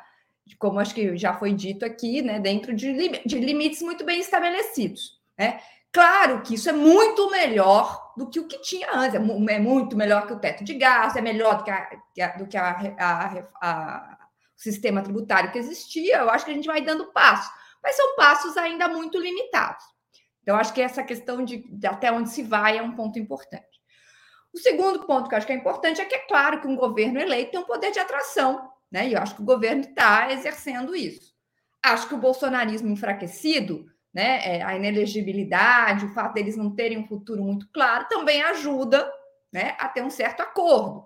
[0.58, 2.39] como acho que já foi dito aqui, né?
[2.39, 2.93] Dentro de,
[3.25, 5.60] de limites muito bem estabelecidos, né?
[5.91, 9.95] Claro que isso é muito melhor do que o que tinha antes, é, é muito
[9.95, 11.71] melhor que o teto de gastos, é melhor do que,
[12.21, 14.17] a, do que a, a, a,
[14.58, 16.17] o sistema tributário que existia.
[16.17, 17.49] Eu acho que a gente vai dando passos,
[17.82, 19.86] mas são passos ainda muito limitados.
[20.43, 23.79] Então, acho que essa questão de, de até onde se vai é um ponto importante.
[24.51, 26.75] O segundo ponto que eu acho que é importante é que é claro que um
[26.75, 29.08] governo eleito tem um poder de atração, né?
[29.08, 31.34] E eu acho que o governo está exercendo isso.
[31.82, 33.86] Acho que o bolsonarismo enfraquecido,
[34.19, 34.58] né?
[34.58, 39.10] É, a inelegibilidade, o fato deles não terem um futuro muito claro, também ajuda
[39.51, 41.05] né, a ter um certo acordo.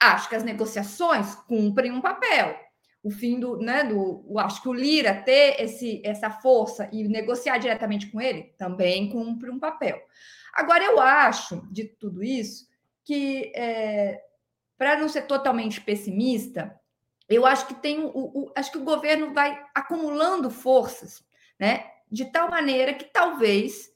[0.00, 2.64] Acho que as negociações cumprem um papel
[3.04, 7.58] o fim do, né, do, acho que o Lira ter esse, essa força e negociar
[7.58, 10.00] diretamente com ele também cumpre um papel.
[10.54, 12.66] Agora eu acho de tudo isso
[13.04, 14.22] que é,
[14.78, 16.74] para não ser totalmente pessimista,
[17.28, 21.22] eu acho que tem o, o, acho que o governo vai acumulando forças,
[21.60, 23.92] né, de tal maneira que talvez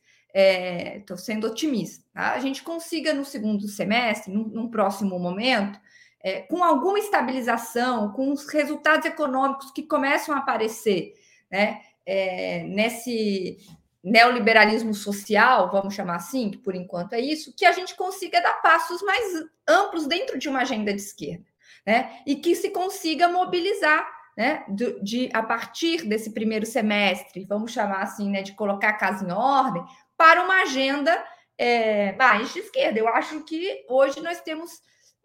[0.98, 2.32] estou é, sendo otimista, tá?
[2.32, 5.80] a gente consiga no segundo semestre, num, num próximo momento,
[6.20, 11.14] é, com alguma estabilização, com os resultados econômicos que começam a aparecer
[11.50, 13.58] né, é, nesse
[14.02, 18.54] neoliberalismo social, vamos chamar assim, que por enquanto é isso, que a gente consiga dar
[18.62, 21.44] passos mais amplos dentro de uma agenda de esquerda,
[21.86, 22.20] né?
[22.26, 24.64] E que se consiga mobilizar, né?
[24.68, 28.40] De, de a partir desse primeiro semestre, vamos chamar assim, né?
[28.40, 29.84] De colocar a casa em ordem
[30.16, 31.12] para uma agenda
[31.58, 33.00] é, mais de esquerda.
[33.00, 34.80] Eu acho que hoje nós temos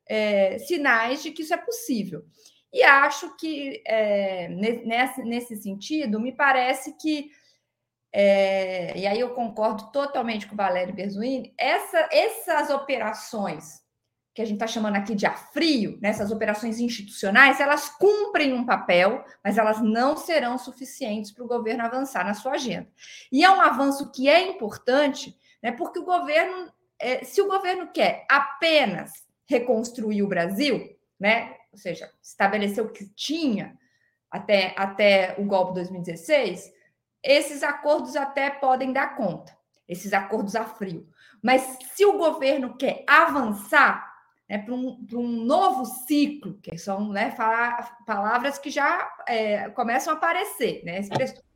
[0.09, 2.23] é, sinais de que isso é possível.
[2.73, 7.29] E acho que, é, nesse, nesse sentido, me parece que,
[8.11, 13.82] é, e aí eu concordo totalmente com o Valério Berzuini, essa, essas operações
[14.33, 18.65] que a gente está chamando aqui de afrio, nessas né, operações institucionais, elas cumprem um
[18.65, 22.87] papel, mas elas não serão suficientes para o governo avançar na sua agenda.
[23.31, 27.91] E é um avanço que é importante, né, porque o governo, é, se o governo
[27.93, 29.11] quer apenas
[29.45, 31.55] reconstruir o Brasil, né?
[31.71, 33.77] Ou seja, estabelecer o que tinha
[34.29, 36.71] até, até o golpe de 2016,
[37.21, 39.55] esses acordos até podem dar conta,
[39.87, 41.07] esses acordos a frio.
[41.41, 44.12] Mas se o governo quer avançar
[44.49, 50.13] né, para um, um novo ciclo, que são né, falar, palavras que já é, começam
[50.13, 51.01] a aparecer, né?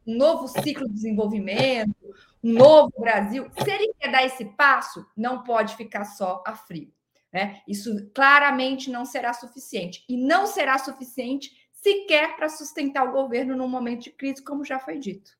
[0.05, 1.93] Um novo ciclo de desenvolvimento,
[2.41, 3.49] um novo Brasil.
[3.61, 6.93] Se ele quer dar esse passo, não pode ficar só a frio.
[7.31, 7.61] Né?
[7.67, 10.05] Isso claramente não será suficiente.
[10.07, 14.79] E não será suficiente sequer para sustentar o governo num momento de crise, como já
[14.79, 15.31] foi dito.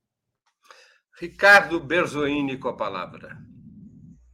[1.20, 3.38] Ricardo Berzoini com a palavra.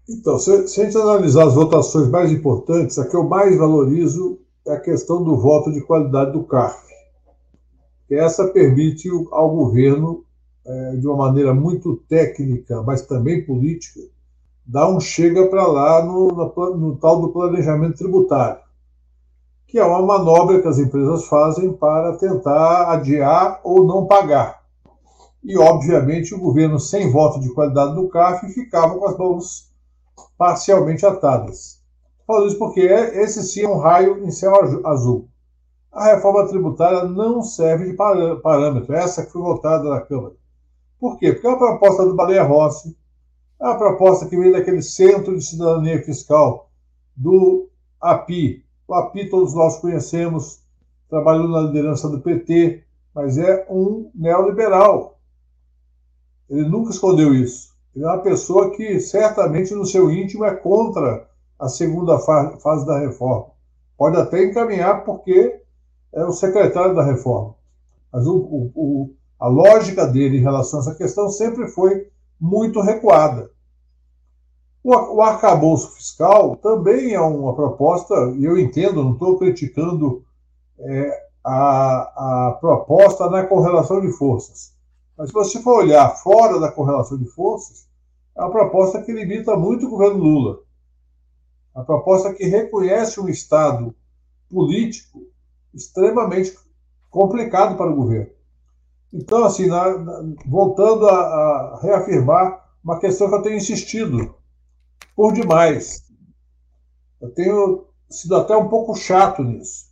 [0.10, 4.40] Então, se, se a gente analisar as votações mais importantes, a que eu mais valorizo
[4.68, 6.84] é a questão do voto de qualidade do CARF.
[8.10, 10.24] Essa permite ao governo,
[10.66, 14.02] é, de uma maneira muito técnica, mas também política,
[14.66, 18.62] dá um chega para lá no, no, no, tal do planejamento tributário,
[19.68, 24.62] que é uma manobra que as empresas fazem para tentar adiar ou não pagar.
[25.44, 29.73] E, obviamente, o governo, sem voto de qualidade do CAF, ficava com as mãos
[30.38, 31.82] parcialmente atadas.
[32.26, 34.54] Falo isso porque esse sim é um raio em céu
[34.86, 35.28] azul.
[35.92, 40.34] A reforma tributária não serve de parâmetro, essa que foi votada na Câmara.
[41.00, 41.34] Por quê?
[41.34, 42.98] Porque é uma proposta do Baleia Rossi,
[43.60, 46.70] é uma proposta que vem daquele Centro de Cidadania Fiscal,
[47.16, 47.70] do
[48.02, 48.64] API.
[48.88, 50.64] O API todos nós conhecemos,
[51.10, 52.84] trabalhou na liderança do PT,
[53.14, 55.20] mas é um neoliberal.
[56.50, 57.73] Ele nunca escondeu isso.
[57.96, 61.28] Ele é uma pessoa que certamente no seu íntimo é contra
[61.60, 63.52] a segunda fase da reforma.
[63.98, 65.62] Pode até encaminhar porque
[66.12, 67.56] é o secretário da reforma.
[68.12, 72.08] Mas o, o, a lógica dele em relação a essa questão sempre foi
[72.40, 73.50] muito recuada.
[74.84, 80.24] O, o arcabouço fiscal também é uma proposta, e eu entendo, não estou criticando
[80.80, 84.73] é, a, a proposta na correlação de forças.
[85.18, 87.88] Mas se você for olhar fora da correlação de forças,
[88.36, 90.60] é uma proposta que limita muito o governo Lula.
[91.76, 93.96] A proposta que reconhece um Estado
[94.50, 95.28] político
[95.74, 96.58] extremamente
[97.10, 98.32] complicado para o governo.
[99.12, 104.36] Então, assim, na, na, voltando a, a, reafirmar uma questão que eu tenho insistido
[105.16, 106.04] por demais.
[107.22, 109.86] Eu tenho sido até um pouco chato nisso,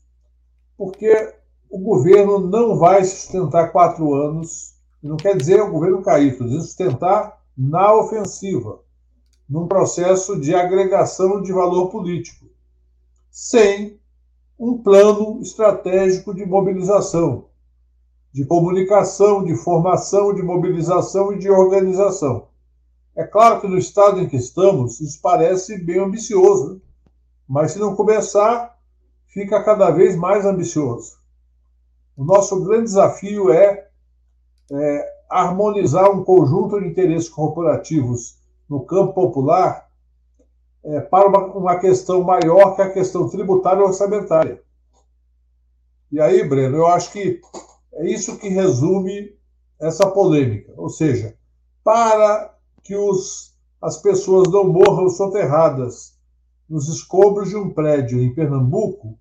[0.78, 1.34] porque
[1.70, 4.71] o governo não vai sustentar quatro anos,
[5.08, 8.80] não quer dizer o governo cair, quer dizer sustentar na ofensiva,
[9.50, 12.46] num processo de agregação de valor político,
[13.30, 14.00] sem
[14.58, 17.48] um plano estratégico de mobilização,
[18.32, 22.48] de comunicação, de formação, de mobilização e de organização.
[23.16, 26.80] É claro que no estado em que estamos, isso parece bem ambicioso, né?
[27.48, 28.78] mas se não começar,
[29.28, 31.18] fica cada vez mais ambicioso.
[32.16, 33.90] O nosso grande desafio é,
[34.72, 39.90] é harmonizar um conjunto de interesses corporativos no campo popular
[40.84, 44.62] é, para uma, uma questão maior que a questão tributária e orçamentária.
[46.12, 47.40] E aí, Breno, eu acho que
[47.94, 49.34] é isso que resume
[49.80, 50.74] essa polêmica.
[50.76, 51.36] Ou seja,
[51.84, 52.54] para
[52.84, 56.18] que os, as pessoas não morram soterradas
[56.70, 59.18] nos escombros de um prédio em Pernambuco,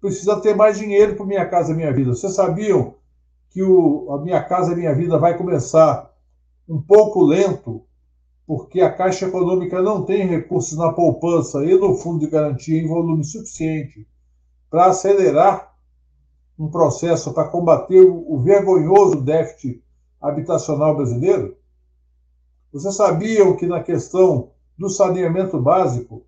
[0.00, 2.14] precisa ter mais dinheiro para Minha Casa Minha Vida.
[2.14, 2.94] Vocês sabiam
[3.50, 6.10] que o, a Minha Casa Minha Vida vai começar
[6.68, 7.84] um pouco lento
[8.46, 12.88] porque a Caixa Econômica não tem recursos na poupança e no fundo de garantia em
[12.88, 14.08] volume suficiente
[14.68, 15.72] para acelerar
[16.58, 19.82] um processo para combater o vergonhoso déficit
[20.20, 21.56] habitacional brasileiro?
[22.72, 26.24] Vocês sabiam que na questão do saneamento básico,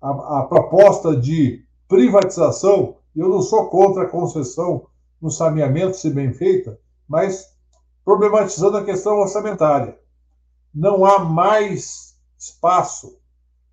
[0.00, 4.86] a, a proposta de privatização, eu não sou contra a concessão
[5.26, 7.52] no saneamento, se bem feita, mas
[8.04, 9.98] problematizando a questão orçamentária
[10.72, 13.18] não há mais espaço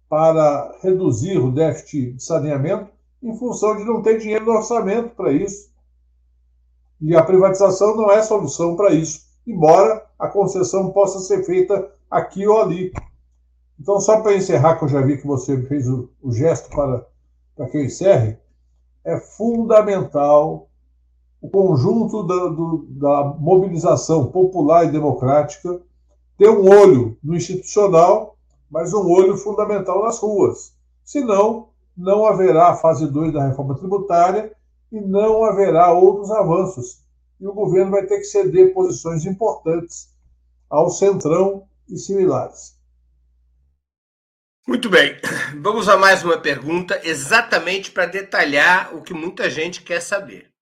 [0.09, 2.89] para reduzir o déficit de saneamento
[3.21, 5.71] em função de não ter dinheiro no orçamento para isso.
[6.99, 12.47] E a privatização não é solução para isso, embora a concessão possa ser feita aqui
[12.47, 12.91] ou ali.
[13.79, 17.05] Então, só para encerrar, que eu já vi que você fez o, o gesto para,
[17.55, 18.37] para que eu encerre,
[19.03, 20.69] é fundamental
[21.43, 25.81] o conjunto da, do, da mobilização popular e democrática
[26.37, 28.37] ter um olho no institucional,
[28.71, 30.73] mas um olho fundamental nas ruas.
[31.03, 31.67] Senão,
[31.97, 34.53] não haverá a fase 2 da reforma tributária
[34.89, 37.03] e não haverá outros avanços.
[37.41, 40.15] E o governo vai ter que ceder posições importantes
[40.69, 42.77] ao Centrão e similares.
[44.65, 45.17] Muito bem,
[45.61, 50.52] vamos a mais uma pergunta, exatamente para detalhar o que muita gente quer saber.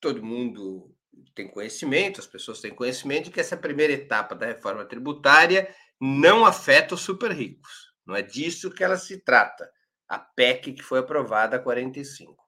[0.00, 0.94] Todo mundo
[1.34, 6.44] tem conhecimento, as pessoas têm conhecimento de que essa primeira etapa da reforma tributária não
[6.44, 7.92] afeta os super ricos.
[8.06, 9.70] Não é disso que ela se trata,
[10.08, 12.42] a PEC que foi aprovada a 45.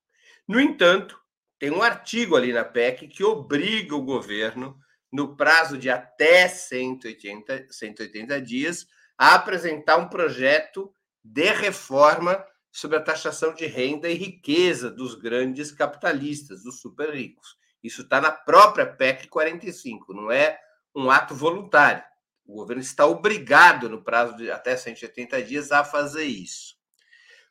[0.46, 1.18] No entanto,
[1.58, 4.76] tem um artigo ali na PEC que obriga o governo,
[5.12, 12.44] no prazo de até 180, 180 dias, a apresentar um projeto de reforma
[12.74, 17.56] sobre a taxação de renda e riqueza dos grandes capitalistas, dos super ricos.
[17.80, 20.58] Isso está na própria PEC 45, não é
[20.92, 22.02] um ato voluntário.
[22.44, 26.74] O governo está obrigado, no prazo de até 180 dias, a fazer isso.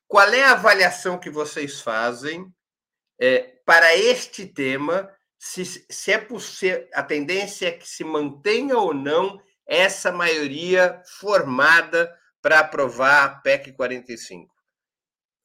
[0.10, 2.46] Qual é a avaliação que vocês fazem
[3.18, 5.10] é, para este tema?
[5.40, 12.14] Se, se é possível, a tendência é que se mantenha ou não essa maioria formada
[12.42, 14.53] para aprovar a PEC 45?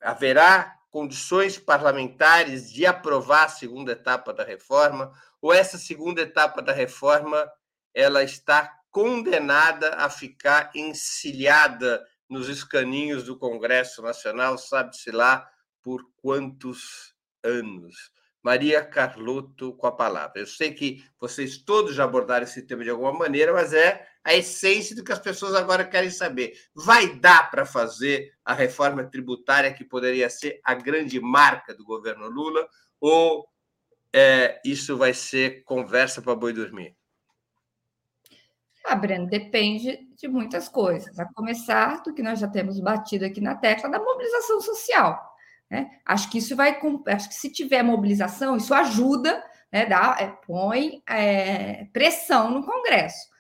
[0.01, 6.73] Haverá condições parlamentares de aprovar a segunda etapa da reforma, ou essa segunda etapa da
[6.73, 7.51] reforma
[7.95, 15.49] ela está condenada a ficar encilhada nos escaninhos do Congresso Nacional, sabe-se lá
[15.83, 18.13] por quantos anos.
[18.43, 20.41] Maria Carlotto com a palavra.
[20.41, 24.35] Eu sei que vocês todos já abordaram esse tema de alguma maneira, mas é a
[24.35, 26.53] essência do que as pessoas agora querem saber.
[26.75, 32.29] Vai dar para fazer a reforma tributária que poderia ser a grande marca do governo
[32.29, 32.69] Lula
[33.01, 33.49] ou
[34.15, 36.95] é, isso vai ser conversa para boi dormir?
[38.85, 41.19] Ah, Breno, depende de muitas coisas.
[41.19, 45.37] A começar do que nós já temos batido aqui na tecla da mobilização social.
[45.71, 45.91] Né?
[46.05, 46.79] Acho que isso vai.
[47.07, 53.38] Acho que se tiver mobilização, isso ajuda, né, dá, é, põe é, pressão no Congresso.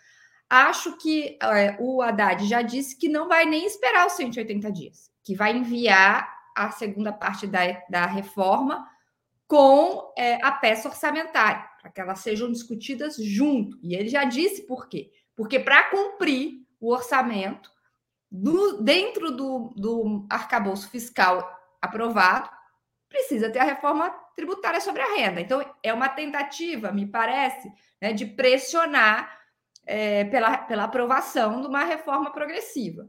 [0.48, 5.10] Acho que é, o Haddad já disse que não vai nem esperar os 180 dias,
[5.22, 8.88] que vai enviar a segunda parte da, da reforma
[9.46, 13.78] com é, a peça orçamentária, para que elas sejam discutidas junto.
[13.82, 15.10] E ele já disse por quê.
[15.36, 17.70] Porque para cumprir o orçamento,
[18.30, 21.48] do, dentro do, do arcabouço fiscal
[21.80, 22.50] aprovado,
[23.08, 25.40] precisa ter a reforma tributária sobre a renda.
[25.40, 29.37] Então, é uma tentativa, me parece, né, de pressionar
[29.88, 33.08] é, pela, pela aprovação de uma reforma progressiva.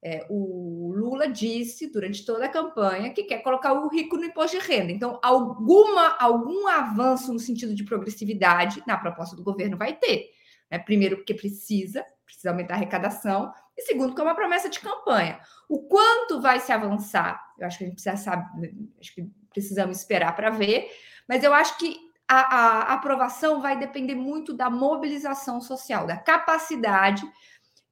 [0.00, 4.58] É, o Lula disse durante toda a campanha que quer colocar o rico no imposto
[4.58, 4.92] de renda.
[4.92, 10.26] Então, alguma, algum avanço no sentido de progressividade na proposta do governo vai ter.
[10.70, 10.78] Né?
[10.78, 15.40] Primeiro, porque precisa, precisa aumentar a arrecadação, e segundo, que é uma promessa de campanha.
[15.68, 19.96] O quanto vai se avançar, eu acho que a gente precisa saber, acho que precisamos
[19.96, 20.90] esperar para ver,
[21.26, 21.96] mas eu acho que
[22.28, 27.22] a, a, aprovação vai depender muito da mobilização social, da capacidade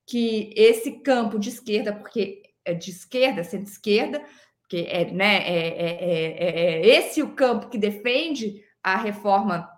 [0.06, 4.22] que esse campo de esquerda, porque é de esquerda, centro-esquerda,
[4.68, 9.68] que é, né, é, é, é, esse o campo que defende a reforma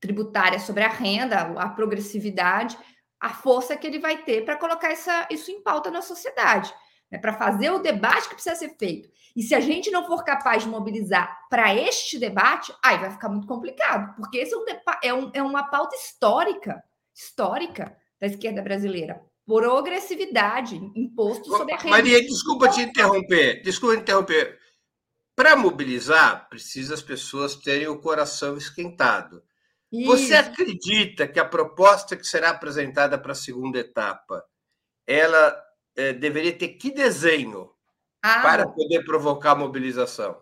[0.00, 2.76] tributária sobre a renda, a progressividade,
[3.20, 6.72] a força que ele vai ter para colocar essa, isso em pauta na sociedade,
[7.10, 9.08] né, para fazer o debate que precisa ser feito.
[9.34, 13.28] E se a gente não for capaz de mobilizar para este debate, aí vai ficar
[13.28, 14.64] muito complicado, porque esse é, um,
[15.02, 16.82] é, um, é uma pauta histórica,
[17.14, 19.20] histórica da esquerda brasileira.
[19.44, 21.90] Progressividade, imposto sobre a renda.
[21.90, 24.58] Maria, desculpa te interromper, desculpa te interromper.
[25.36, 29.42] Para mobilizar, precisa as pessoas terem o coração esquentado.
[29.92, 30.06] Isso.
[30.06, 34.42] Você acredita que a proposta que será apresentada para a segunda etapa,
[35.06, 35.65] ela
[35.96, 37.70] é, deveria ter que desenho
[38.22, 40.40] ah, para poder provocar mobilização?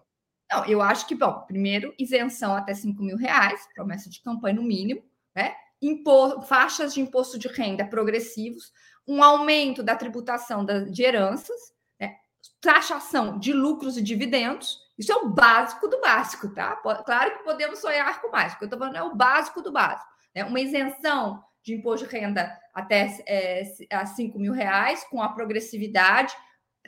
[0.51, 4.63] Não, eu acho que, bom, primeiro, isenção até 5 mil reais, promessa de campanha no
[4.63, 5.03] mínimo,
[5.35, 5.55] né?
[5.81, 8.73] Impor, faixas de imposto de renda progressivos,
[9.07, 12.17] um aumento da tributação de heranças, né?
[12.61, 16.77] taxação de lucros e dividendos, isso é o básico do básico, tá?
[16.77, 19.73] Claro que podemos sonhar com mais, o que eu estou falando é o básico do
[19.73, 20.09] básico.
[20.35, 20.45] Né?
[20.45, 26.33] Uma isenção de imposto de renda até é, a 5 mil reais, com a progressividade,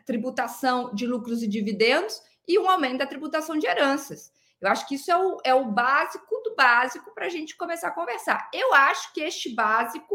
[0.05, 4.31] tributação de lucros e dividendos e um aumento da tributação de heranças.
[4.61, 7.89] Eu acho que isso é o, é o básico do básico para a gente começar
[7.89, 8.49] a conversar.
[8.53, 10.15] Eu acho que este básico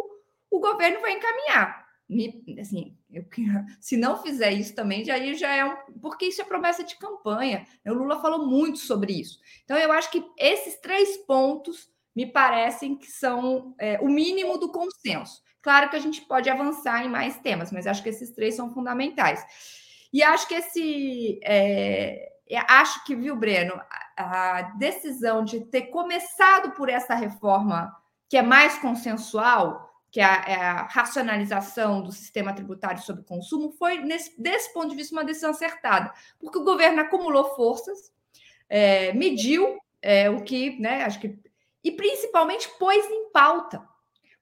[0.50, 3.26] o governo vai encaminhar me, assim, eu,
[3.80, 5.76] se não fizer isso também, já, já é um.
[6.02, 7.66] Porque isso é promessa de campanha.
[7.86, 9.40] O Lula falou muito sobre isso.
[9.64, 14.72] Então, eu acho que esses três pontos me parecem que são é, o mínimo do
[14.72, 15.42] consenso.
[15.62, 18.74] Claro que a gente pode avançar em mais temas, mas acho que esses três são
[18.74, 19.46] fundamentais.
[20.12, 21.40] E acho que esse.
[21.44, 22.30] É,
[22.68, 23.80] acho que, viu, Breno,
[24.18, 27.96] a, a decisão de ter começado por essa reforma
[28.28, 33.72] que é mais consensual que é a, é a, racionalização do sistema tributário sobre consumo,
[33.72, 38.12] foi, nesse, desse ponto de vista, uma decisão acertada, porque o governo acumulou forças,
[38.68, 41.40] é, mediu é, o que, né, acho que,
[41.84, 43.82] e principalmente pôs em pauta,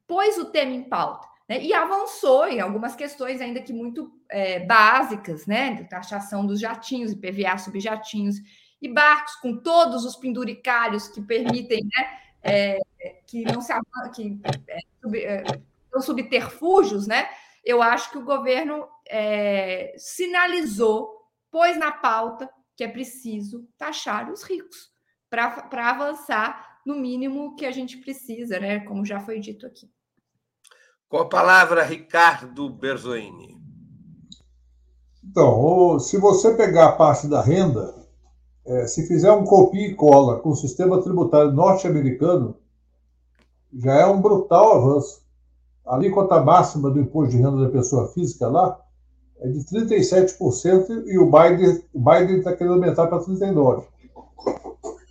[0.07, 4.59] pôs o tema em pauta, né, e avançou em algumas questões ainda que muito é,
[4.59, 8.37] básicas, né, de taxação dos jatinhos, IPVA sobre jatinhos
[8.81, 12.79] e barcos, com todos os penduricários que permitem, né, é,
[13.25, 13.73] que não se
[14.15, 15.43] que é, sub, é,
[15.91, 17.29] são subterfúgios, né?
[17.63, 24.43] Eu acho que o governo é, sinalizou, pôs na pauta que é preciso taxar os
[24.43, 24.89] ricos
[25.29, 28.79] para avançar no mínimo que a gente precisa, né?
[28.81, 29.89] Como já foi dito aqui.
[31.07, 33.57] Com a palavra, Ricardo Berzoini.
[35.23, 37.93] Então, se você pegar a parte da renda,
[38.65, 42.55] é, se fizer um copia e cola com o sistema tributário norte-americano,
[43.73, 45.21] já é um brutal avanço.
[45.85, 48.79] A alíquota máxima do imposto de renda da pessoa física lá
[49.39, 53.83] é de 37% e o Biden o Biden está querendo aumentar para 39%.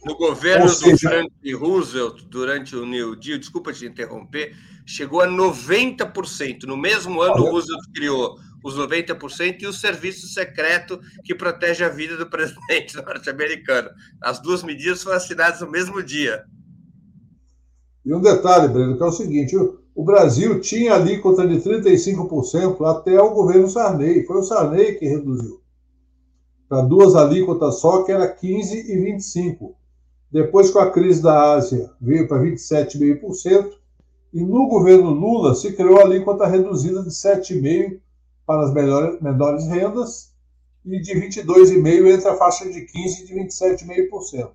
[0.09, 4.57] No governo seja, do Franklin Roosevelt, durante o New Deal, desculpa te interromper,
[4.87, 6.65] chegou a 90%.
[6.67, 11.91] No mesmo ano, o Roosevelt criou os 90%, e o serviço secreto que protege a
[11.91, 13.91] vida do presidente norte-americano.
[14.23, 16.43] As duas medidas foram assinadas no mesmo dia.
[18.05, 19.55] E um detalhe, Breno, que é o seguinte:
[19.95, 24.25] o Brasil tinha alíquota de 35% até o governo Sarney.
[24.25, 25.61] Foi o Sarney que reduziu
[26.69, 29.78] para duas alíquotas só, que era 15% e 25%.
[30.31, 33.73] Depois, com a crise da Ásia, veio para 27,5%.
[34.33, 37.99] E no governo Lula se criou a alíquota reduzida de 7,5%
[38.47, 40.33] para as melhores, menores rendas
[40.85, 44.51] e de 22,5% entre a faixa de 15% e de 27,5%.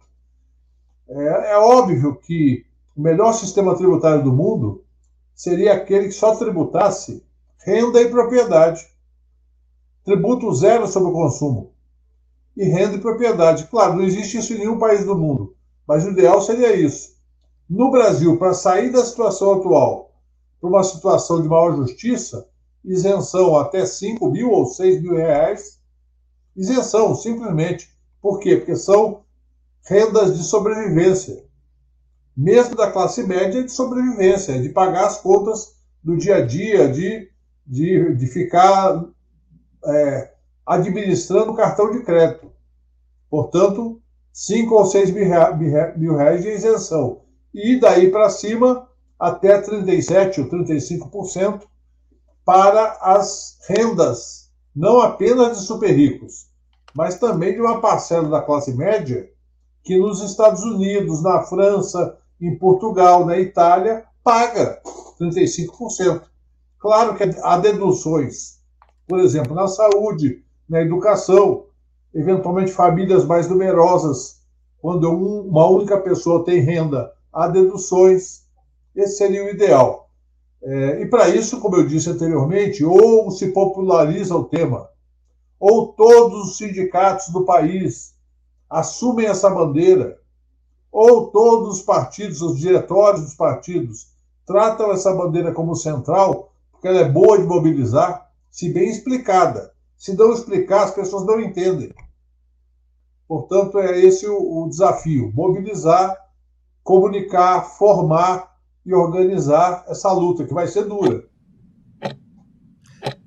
[1.10, 2.66] É, é óbvio que
[2.96, 4.84] o melhor sistema tributário do mundo
[5.36, 7.24] seria aquele que só tributasse
[7.66, 8.86] renda e propriedade.
[10.04, 11.72] Tributo zero sobre o consumo.
[12.56, 13.68] E renda e propriedade.
[13.68, 15.56] Claro, não existe isso em nenhum país do mundo,
[15.88, 17.14] mas o ideal seria isso.
[17.70, 20.12] No Brasil, para sair da situação atual
[20.60, 22.48] para uma situação de maior justiça,
[22.86, 25.80] isenção até 5 mil ou 6 mil reais.
[26.56, 27.90] Isenção, simplesmente.
[28.22, 28.58] Por quê?
[28.58, 29.24] Porque são
[29.86, 31.44] rendas de sobrevivência
[32.36, 37.30] mesmo da classe média, de sobrevivência, de pagar as contas do dia a dia, de,
[37.66, 39.06] de, de ficar
[39.86, 40.34] é,
[40.66, 42.52] administrando cartão de crédito.
[43.30, 44.02] Portanto,
[44.34, 47.22] 5 ou 6 mil, reais de isenção.
[47.54, 51.62] E daí para cima, até 37% ou 35%
[52.44, 56.48] para as rendas, não apenas de super ricos,
[56.96, 59.30] mas também de uma parcela da classe média
[59.84, 64.82] que nos Estados Unidos, na França, em Portugal, na Itália, paga
[65.20, 66.24] 35%.
[66.80, 68.60] Claro que há deduções,
[69.08, 71.66] por exemplo, na saúde, na educação,
[72.14, 74.42] eventualmente famílias mais numerosas,
[74.80, 78.44] quando uma única pessoa tem renda, há deduções.
[78.96, 80.10] Esse seria o ideal.
[80.62, 84.90] É, e para isso, como eu disse anteriormente, ou se populariza o tema,
[85.60, 88.14] ou todos os sindicatos do país
[88.70, 90.18] assumem essa bandeira
[90.94, 94.10] ou todos os partidos, os diretórios dos partidos,
[94.46, 99.73] tratam essa bandeira como central, porque ela é boa de mobilizar, se bem explicada.
[100.04, 101.96] Se não explicar, as pessoas não entendem.
[103.26, 106.14] Portanto, é esse o, o desafio: mobilizar,
[106.84, 108.54] comunicar, formar
[108.86, 111.26] e organizar essa luta, que vai ser dura.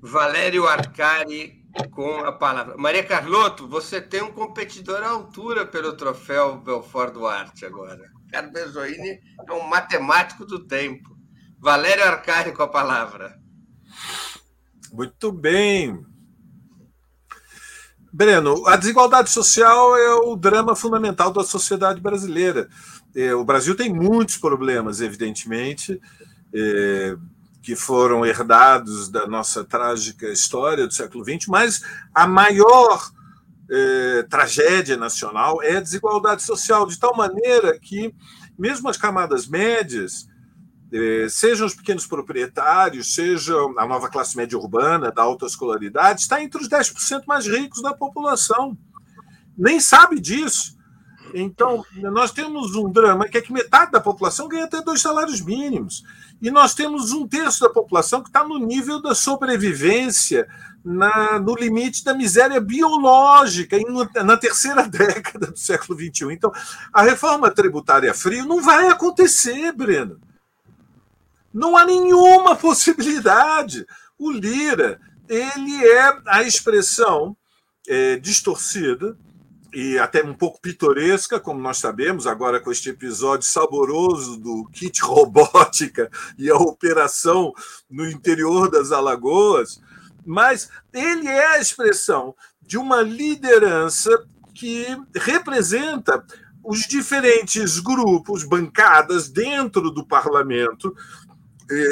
[0.02, 2.76] Valério Arcari com a palavra.
[2.76, 8.02] Maria Carlotto, você tem um competidor à altura pelo troféu Belfort Duarte agora.
[8.26, 9.18] Ricardo Bezoini
[9.48, 11.16] é um matemático do tempo.
[11.58, 13.34] Valério Arcari com a palavra.
[14.92, 16.15] Muito bem.
[18.16, 22.66] Breno, a desigualdade social é o drama fundamental da sociedade brasileira.
[23.14, 26.00] É, o Brasil tem muitos problemas, evidentemente.
[26.54, 27.14] É,
[27.60, 31.82] que foram herdados da nossa trágica história do século XX, mas
[32.14, 33.10] a maior
[33.68, 38.14] eh, tragédia nacional é a desigualdade social, de tal maneira que,
[38.56, 40.28] mesmo as camadas médias,
[40.92, 46.42] eh, sejam os pequenos proprietários, seja a nova classe média urbana, da alta escolaridade, está
[46.42, 48.76] entre os 10% mais ricos da população.
[49.56, 50.76] Nem sabe disso.
[51.34, 55.40] Então, nós temos um drama que é que metade da população ganha até dois salários
[55.40, 56.04] mínimos.
[56.40, 60.46] E nós temos um terço da população que está no nível da sobrevivência,
[60.84, 63.84] na, no limite da miséria biológica, em,
[64.24, 66.32] na terceira década do século XXI.
[66.32, 66.52] Então,
[66.92, 70.20] a reforma tributária frio não vai acontecer, Breno.
[71.56, 73.86] Não há nenhuma possibilidade.
[74.18, 77.34] O Lira, ele é a expressão
[77.88, 79.16] é, distorcida
[79.72, 85.00] e até um pouco pitoresca, como nós sabemos, agora com este episódio saboroso do kit
[85.00, 87.54] robótica e a operação
[87.88, 89.80] no interior das Alagoas,
[90.26, 94.10] mas ele é a expressão de uma liderança
[94.54, 96.22] que representa
[96.62, 100.94] os diferentes grupos, bancadas dentro do parlamento,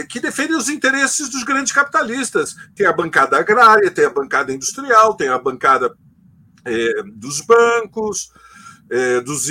[0.09, 2.55] que defendem os interesses dos grandes capitalistas.
[2.75, 5.95] Tem a bancada agrária, tem a bancada industrial, tem a bancada
[6.65, 8.31] é, dos bancos,
[8.91, 9.47] é, dos,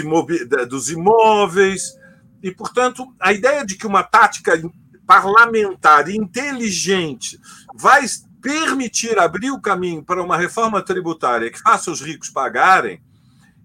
[0.69, 1.93] dos imóveis.
[2.41, 4.61] E, portanto, a ideia de que uma tática
[5.05, 7.39] parlamentar inteligente
[7.75, 8.05] vai
[8.41, 13.01] permitir abrir o caminho para uma reforma tributária que faça os ricos pagarem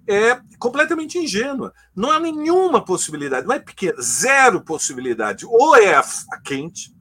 [0.09, 1.73] é completamente ingênua.
[1.95, 5.45] Não há nenhuma possibilidade, não é pequena, zero possibilidade.
[5.45, 6.95] Ou é a quente,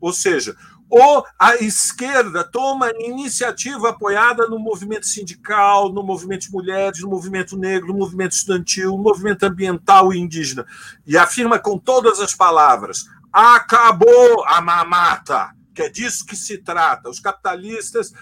[0.00, 0.56] ou seja,
[0.90, 7.58] ou a esquerda toma iniciativa apoiada no movimento sindical, no movimento de mulheres, no movimento
[7.58, 10.64] negro, no movimento estudantil, no movimento ambiental e indígena,
[11.06, 17.10] e afirma com todas as palavras: acabou a mamata, que é disso que se trata.
[17.10, 18.12] Os capitalistas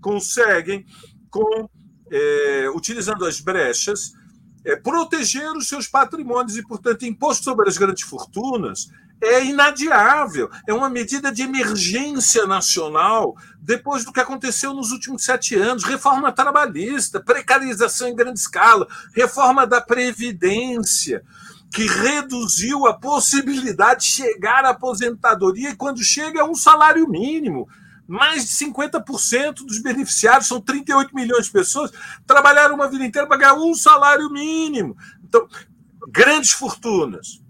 [0.00, 0.86] conseguem,
[1.28, 1.68] com,
[2.16, 4.12] é, utilizando as brechas,
[4.64, 8.88] é, proteger os seus patrimônios e, portanto, imposto sobre as grandes fortunas
[9.20, 10.50] é inadiável.
[10.66, 16.30] É uma medida de emergência nacional depois do que aconteceu nos últimos sete anos reforma
[16.30, 21.22] trabalhista, precarização em grande escala, reforma da Previdência,
[21.72, 27.66] que reduziu a possibilidade de chegar à aposentadoria e, quando chega, é um salário mínimo.
[28.06, 31.90] Mais de 50% dos beneficiários, são 38 milhões de pessoas,
[32.26, 34.96] trabalharam uma vida inteira para ganhar um salário mínimo.
[35.22, 35.48] Então,
[36.08, 37.42] grandes fortunas,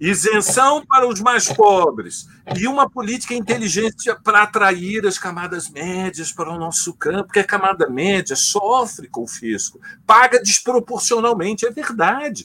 [0.00, 2.26] isenção para os mais pobres
[2.56, 7.44] e uma política inteligente para atrair as camadas médias para o nosso campo, porque a
[7.44, 12.44] camada média sofre com o fisco, paga desproporcionalmente, é verdade.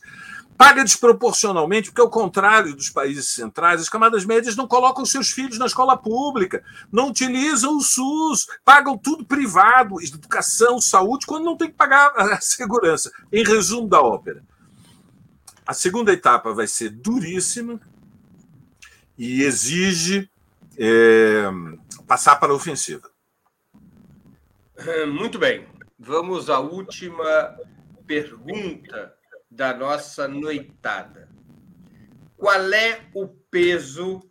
[0.57, 5.59] Paga desproporcionalmente, porque, ao contrário dos países centrais, as camadas médias não colocam seus filhos
[5.59, 11.69] na escola pública, não utilizam o SUS, pagam tudo privado, educação, saúde, quando não tem
[11.69, 13.11] que pagar a segurança.
[13.31, 14.43] Em resumo da ópera
[15.67, 17.81] a segunda etapa vai ser duríssima
[19.17, 20.29] e exige
[20.77, 21.43] é,
[22.07, 23.11] passar para a ofensiva.
[25.11, 25.67] Muito bem.
[25.99, 27.57] Vamos à última
[28.05, 29.13] pergunta
[29.57, 31.27] da nossa noitada.
[32.37, 34.21] Qual é o peso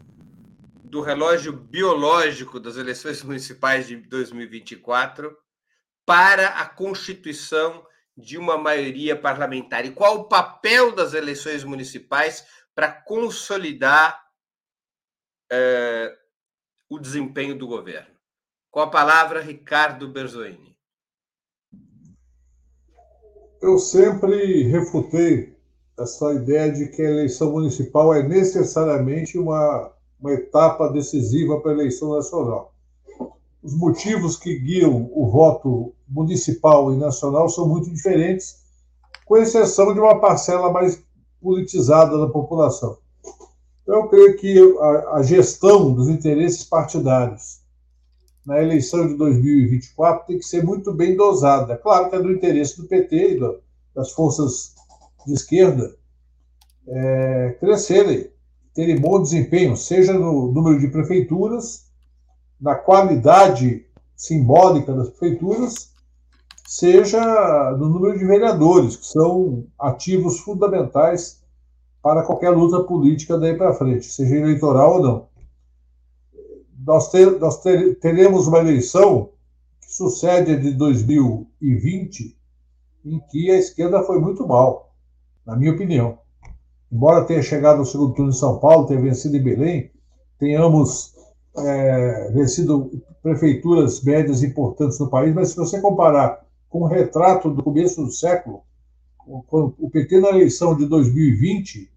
[0.85, 5.37] do relógio biológico das eleições municipais de 2024
[6.07, 7.85] para a constituição
[8.17, 14.25] de uma maioria parlamentar e qual o papel das eleições municipais para consolidar
[15.51, 16.17] é,
[16.89, 18.17] o desempenho do governo.
[18.71, 20.76] Com a palavra, Ricardo Berzoini.
[23.61, 25.55] Eu sempre refutei
[25.99, 29.91] essa ideia de que a eleição municipal é necessariamente uma,
[30.21, 32.75] uma etapa decisiva para a eleição nacional
[33.67, 38.61] os motivos que guiam o voto municipal e nacional são muito diferentes,
[39.25, 41.03] com exceção de uma parcela mais
[41.43, 42.97] politizada da população.
[43.83, 47.56] Então, eu creio que a, a gestão dos interesses partidários
[48.47, 51.77] na eleição de 2024 tem que ser muito bem dosada.
[51.77, 53.59] Claro que é do interesse do PT e do,
[53.93, 54.75] das forças
[55.27, 55.97] de esquerda
[56.87, 58.31] é, crescerem,
[58.73, 61.87] terem bom desempenho, seja no número de prefeituras,
[62.61, 63.85] na qualidade
[64.15, 65.93] simbólica das prefeituras,
[66.67, 71.43] seja no número de vereadores, que são ativos fundamentais
[72.01, 75.36] para qualquer luta política daí para frente, seja eleitoral ou não.
[76.87, 79.31] Nós, ter, nós ter, teremos uma eleição
[79.81, 82.39] que sucede a de 2020,
[83.05, 84.95] em que a esquerda foi muito mal,
[85.45, 86.19] na minha opinião.
[86.91, 89.91] Embora tenha chegado ao segundo turno em São Paulo, tenha vencido em Belém,
[90.39, 91.15] tenhamos
[91.57, 97.65] é, vencido prefeituras médias importantes no país, mas se você comparar com o retrato do
[97.65, 98.63] começo do século,
[99.27, 101.91] o PT na eleição de 2020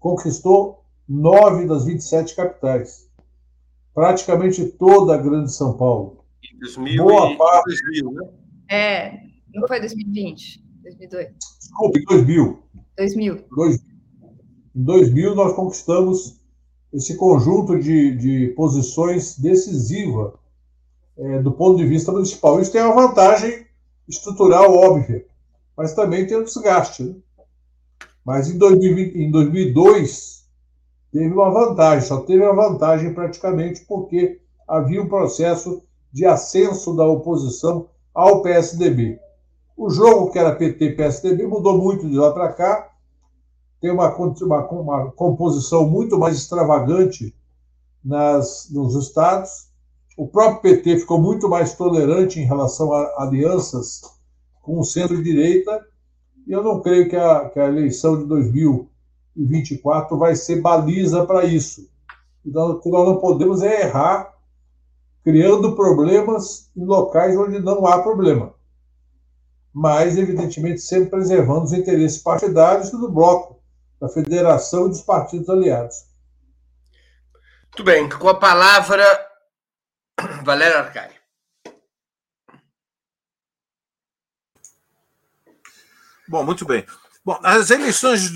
[0.00, 3.07] conquistou nove das 27 capitais,
[3.98, 6.24] praticamente toda a grande São Paulo.
[6.54, 7.64] Em 2000 Boa parte...
[7.64, 8.28] 2000, né?
[8.70, 9.20] É,
[9.52, 11.28] não foi 2020, 2002.
[11.58, 12.62] Desculpe, 2000.
[12.96, 13.44] 2000.
[13.50, 13.80] 2000.
[14.76, 16.38] Em 2000 nós conquistamos
[16.92, 20.38] esse conjunto de, de posições decisiva
[21.16, 22.60] é, do ponto de vista municipal.
[22.60, 23.66] Isso tem uma vantagem
[24.08, 25.26] estrutural óbvia,
[25.76, 27.02] mas também tem um desgaste.
[27.02, 27.16] Né?
[28.24, 30.37] Mas em, 2020, em 2002
[31.12, 35.82] teve uma vantagem, só teve uma vantagem praticamente porque havia um processo
[36.12, 39.18] de ascenso da oposição ao PSDB.
[39.76, 42.90] O jogo que era PT-PSDB mudou muito de lá para cá,
[43.80, 47.34] tem uma, uma, uma composição muito mais extravagante
[48.04, 49.68] nas, nos estados.
[50.16, 54.02] O próprio PT ficou muito mais tolerante em relação a alianças
[54.62, 55.86] com o centro-direita,
[56.46, 58.24] e eu não creio que a, que a eleição de
[59.38, 61.88] 2024 vai ser baliza para isso.
[62.44, 64.34] Então, o que nós não podemos é errar
[65.22, 68.54] criando problemas em locais onde não há problema.
[69.72, 73.60] Mas, evidentemente, sempre preservando os interesses partidários do bloco
[74.00, 76.06] da Federação e dos partidos aliados.
[77.64, 79.04] Muito bem, com a palavra,
[80.44, 81.14] Valério Arcari.
[86.28, 86.84] Bom, muito bem.
[87.24, 88.30] Bom, as eleições de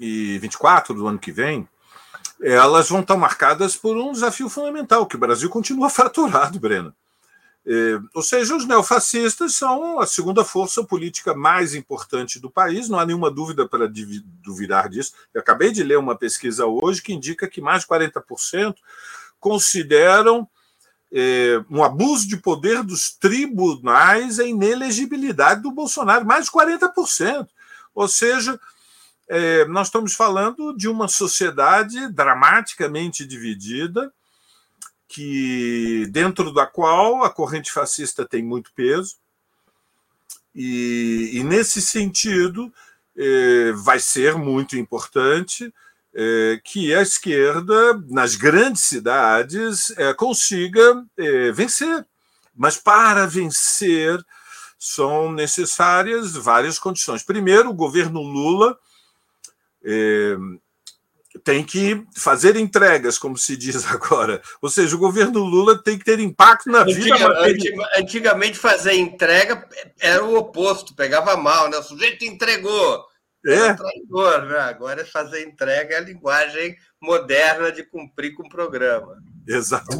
[0.00, 1.68] 2024, do ano que vem,
[2.40, 6.94] elas vão estar marcadas por um desafio fundamental, que o Brasil continua fraturado, Breno.
[7.66, 12.98] É, ou seja, os neofascistas são a segunda força política mais importante do país, não
[12.98, 13.86] há nenhuma dúvida para
[14.42, 15.12] duvidar disso.
[15.34, 18.74] Eu acabei de ler uma pesquisa hoje que indica que mais de 40%
[19.38, 20.48] consideram
[21.12, 27.46] é, um abuso de poder dos tribunais a inelegibilidade do Bolsonaro, mais de 40%.
[27.94, 28.58] Ou seja,
[29.30, 34.12] é, nós estamos falando de uma sociedade dramaticamente dividida,
[35.06, 39.14] que dentro da qual a corrente fascista tem muito peso,
[40.52, 42.72] e, e nesse sentido
[43.16, 45.72] é, vai ser muito importante
[46.12, 52.04] é, que a esquerda, nas grandes cidades, é, consiga é, vencer.
[52.52, 54.20] Mas para vencer
[54.76, 57.22] são necessárias várias condições.
[57.22, 58.76] Primeiro, o governo Lula
[61.44, 64.42] tem que fazer entregas, como se diz agora.
[64.60, 67.88] Ou seja, o governo Lula tem que ter impacto na Antiga, vida.
[67.96, 69.68] Antigamente, fazer entrega
[70.00, 71.78] era o oposto, pegava mal, né?
[71.78, 73.04] O sujeito entregou.
[73.46, 73.72] É.
[73.72, 74.58] traidor, né?
[74.58, 79.16] Agora fazer entrega é a linguagem moderna de cumprir com o programa.
[79.48, 79.96] Exato.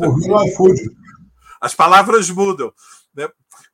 [1.59, 2.73] As palavras mudam.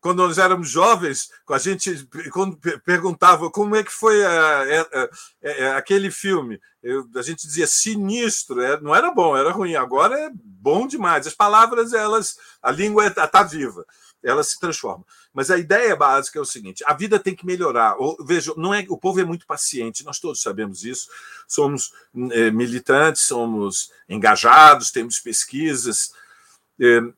[0.06, 5.76] Quando nós éramos jovens, a gente quando perguntava como é que foi a, a, a,
[5.78, 9.74] aquele filme, eu, a gente dizia sinistro, é, não era bom, era ruim.
[9.74, 11.26] Agora é bom demais.
[11.26, 13.84] As palavras, elas, a língua está tá viva
[14.22, 15.04] ela se transforma.
[15.32, 17.96] Mas a ideia básica é o seguinte: a vida tem que melhorar.
[18.24, 21.08] Veja, não é, o povo é muito paciente, nós todos sabemos isso.
[21.48, 21.92] Somos
[22.30, 26.12] é, militantes, somos engajados, temos pesquisas.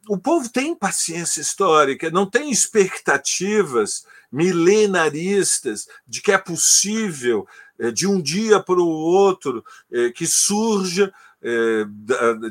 [0.08, 7.46] O povo tem paciência histórica, não tem expectativas milenaristas de que é possível,
[7.78, 11.84] é, de um dia para o outro, é, que surja é,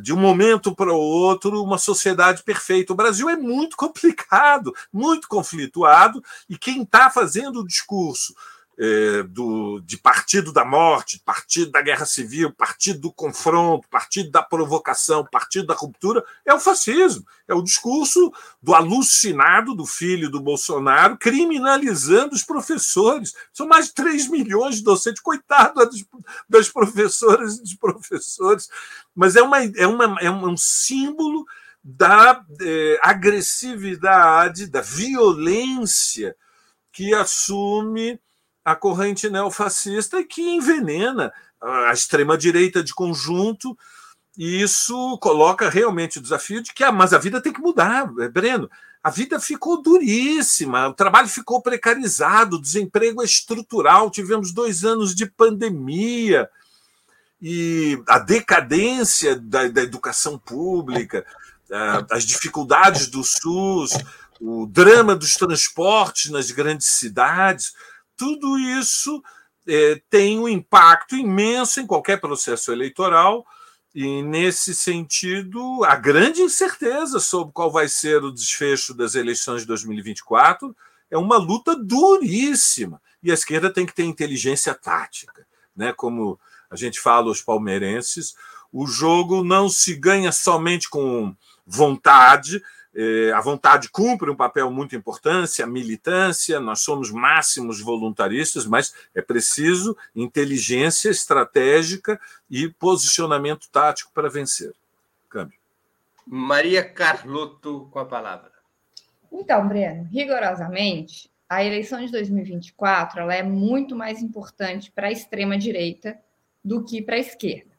[0.01, 2.93] de um momento para o outro uma sociedade perfeita.
[2.93, 8.33] O Brasil é muito complicado, muito conflituado, e quem está fazendo o discurso
[8.79, 14.43] é, do, de partido da morte, partido da guerra civil, partido do confronto, partido da
[14.43, 17.25] provocação, partido da ruptura, é o fascismo.
[17.47, 23.33] É o discurso do alucinado do filho do Bolsonaro criminalizando os professores.
[23.51, 26.05] São mais de 3 milhões de docentes, coitado das,
[26.47, 28.69] das professoras e dos professores.
[29.15, 31.45] Mas é, uma, é, uma, é um símbolo
[31.83, 36.35] da é, agressividade, da violência
[36.91, 38.19] que assume
[38.67, 43.77] a corrente neofascista que envenena a extrema-direita de conjunto,
[44.37, 48.11] e isso coloca realmente o desafio de que ah, mas a vida tem que mudar,
[48.19, 48.69] é, Breno.
[49.01, 55.15] A vida ficou duríssima, o trabalho ficou precarizado, o desemprego é estrutural, tivemos dois anos
[55.15, 56.49] de pandemia
[57.41, 61.25] e a decadência da, da educação pública,
[62.11, 63.91] as dificuldades do SUS,
[64.41, 67.71] o drama dos transportes nas grandes cidades
[68.17, 69.23] tudo isso
[69.67, 73.45] é, tem um impacto imenso em qualquer processo eleitoral,
[73.99, 79.67] e, nesse sentido, a grande incerteza sobre qual vai ser o desfecho das eleições de
[79.67, 80.75] 2024
[81.09, 83.01] é uma luta duríssima.
[83.23, 85.47] E a esquerda tem que ter inteligência tática.
[85.75, 85.91] Né?
[85.93, 86.39] Como
[86.69, 88.35] a gente fala aos palmeirenses,
[88.71, 92.61] o jogo não se ganha somente com vontade,
[93.33, 99.21] a vontade cumpre um papel muito importante, a militância, nós somos máximos voluntaristas, mas é
[99.21, 102.19] preciso inteligência estratégica
[102.49, 104.73] e posicionamento tático para vencer.
[105.29, 105.57] Câmbio.
[106.25, 108.51] Maria Carlotto com a palavra.
[109.31, 116.17] Então, Breno, rigorosamente, a eleição de 2024 ela é muito mais importante para a extrema-direita
[116.63, 117.76] do que para a esquerda.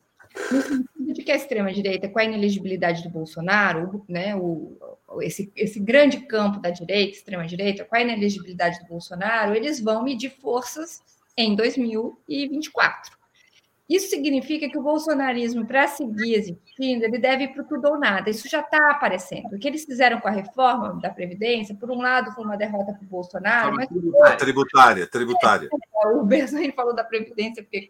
[0.50, 4.76] No sentido de que a extrema-direita, com a inelegibilidade do Bolsonaro, né, o,
[5.20, 10.30] esse, esse grande campo da direita, extrema-direita, com a inelegibilidade do Bolsonaro, eles vão medir
[10.30, 11.02] forças
[11.36, 13.18] em 2024.
[13.88, 18.28] Isso significa que o bolsonarismo, para seguir existindo, ele deve ir para tudo ou nada.
[18.28, 19.54] Isso já está aparecendo.
[19.54, 22.92] O que eles fizeram com a reforma da Previdência, por um lado, foi uma derrota
[22.92, 23.74] para o Bolsonaro.
[23.74, 23.88] Mas...
[24.36, 25.68] Tributária, tributária.
[26.04, 27.88] É, o Bersani falou da Previdência, porque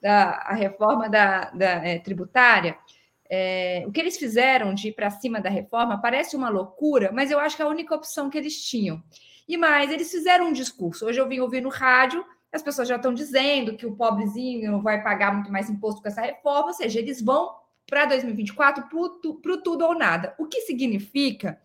[0.00, 2.76] da a reforma da, da é, tributária.
[3.28, 7.30] É, o que eles fizeram de ir para cima da reforma parece uma loucura, mas
[7.30, 9.02] eu acho que é a única opção que eles tinham.
[9.48, 11.06] E mais, eles fizeram um discurso.
[11.06, 14.82] Hoje eu vim ouvir no rádio, as pessoas já estão dizendo que o pobrezinho não
[14.82, 17.54] vai pagar muito mais imposto com essa reforma, ou seja, eles vão
[17.86, 20.34] para 2024 para o tudo ou nada.
[20.38, 21.58] O que significa,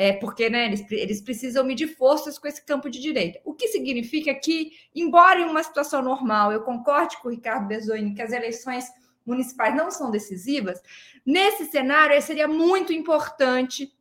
[0.00, 3.40] é, porque né, eles, eles precisam medir forças com esse campo de direita.
[3.44, 8.14] O que significa que, embora em uma situação normal, eu concorde com o Ricardo Bezoini
[8.14, 8.86] que as eleições
[9.26, 10.80] municipais não são decisivas,
[11.26, 13.92] nesse cenário seria muito importante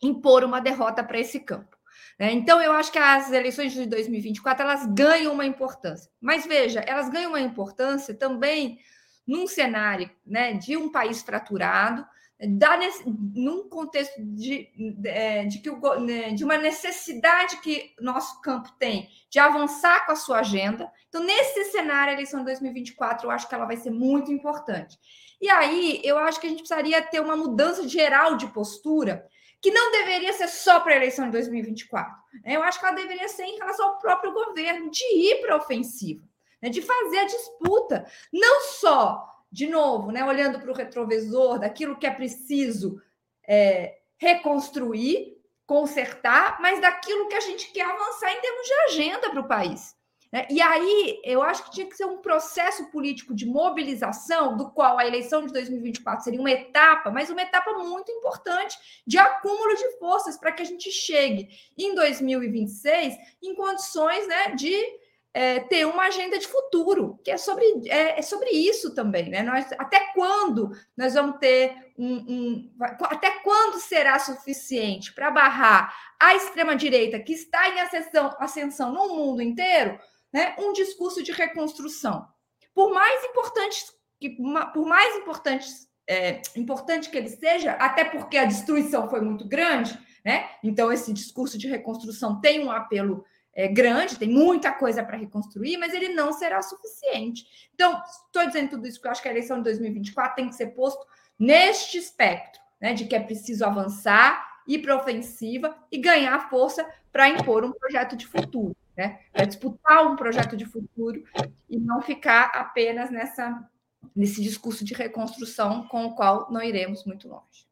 [0.00, 1.76] impor uma derrota para esse campo.
[2.18, 2.32] Né?
[2.32, 6.10] Então, eu acho que as eleições de 2024 elas ganham uma importância.
[6.18, 8.78] Mas veja, elas ganham uma importância também
[9.26, 12.06] num cenário né, de um país fraturado,
[12.48, 18.70] da, num contexto de, de, é, que o, né, de uma necessidade que nosso campo
[18.78, 20.90] tem de avançar com a sua agenda.
[21.08, 24.98] Então, nesse cenário, a eleição de 2024, eu acho que ela vai ser muito importante.
[25.40, 29.26] E aí, eu acho que a gente precisaria ter uma mudança geral de postura,
[29.60, 32.12] que não deveria ser só para a eleição de 2024.
[32.44, 32.56] Né?
[32.56, 35.58] Eu acho que ela deveria ser em relação ao próprio governo, de ir para a
[35.58, 36.22] ofensiva,
[36.60, 36.68] né?
[36.68, 42.06] de fazer a disputa, não só de novo, né, olhando para o retrovisor daquilo que
[42.06, 43.00] é preciso
[43.46, 45.36] é, reconstruir,
[45.66, 49.94] consertar, mas daquilo que a gente quer avançar em termos de agenda para o país.
[50.32, 50.46] Né?
[50.48, 54.98] E aí, eu acho que tinha que ser um processo político de mobilização, do qual
[54.98, 59.98] a eleição de 2024 seria uma etapa, mas uma etapa muito importante de acúmulo de
[59.98, 64.74] forças para que a gente chegue em 2026 em condições né, de
[65.34, 69.42] é, ter uma agenda de futuro, que é sobre, é, é, sobre isso também, né?
[69.42, 76.34] Nós, até quando nós vamos ter um, um até quando será suficiente para barrar a
[76.34, 79.98] extrema-direita que está em ascensão, ascensão no mundo inteiro,
[80.32, 80.54] né?
[80.58, 82.26] Um discurso de reconstrução.
[82.74, 83.84] Por mais importante
[84.20, 84.36] que
[84.72, 85.66] por mais importante,
[86.08, 90.48] é, importante que ele seja, até porque a destruição foi muito grande, né?
[90.62, 93.24] Então esse discurso de reconstrução tem um apelo
[93.54, 97.44] é, grande, tem muita coisa para reconstruir, mas ele não será suficiente.
[97.74, 100.54] Então, estou dizendo tudo isso porque eu acho que a eleição de 2024 tem que
[100.54, 101.04] ser posto
[101.38, 107.28] neste espectro, né, de que é preciso avançar, ir para ofensiva e ganhar força para
[107.28, 111.24] impor um projeto de futuro, né, para disputar um projeto de futuro
[111.68, 113.68] e não ficar apenas nessa
[114.16, 117.71] nesse discurso de reconstrução com o qual não iremos muito longe.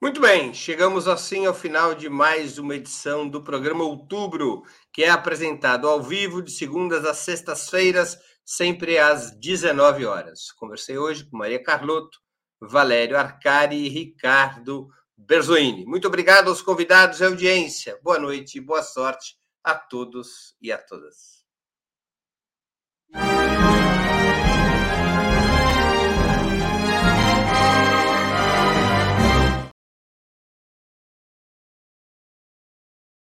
[0.00, 5.10] Muito bem, chegamos assim ao final de mais uma edição do programa Outubro, que é
[5.10, 10.52] apresentado ao vivo de segundas às sextas-feiras, sempre às 19 horas.
[10.52, 12.20] Conversei hoje com Maria Carlotto,
[12.60, 15.84] Valério Arcari e Ricardo Berzoini.
[15.84, 17.98] Muito obrigado aos convidados e audiência.
[18.00, 21.44] Boa noite e boa sorte a todos e a todas.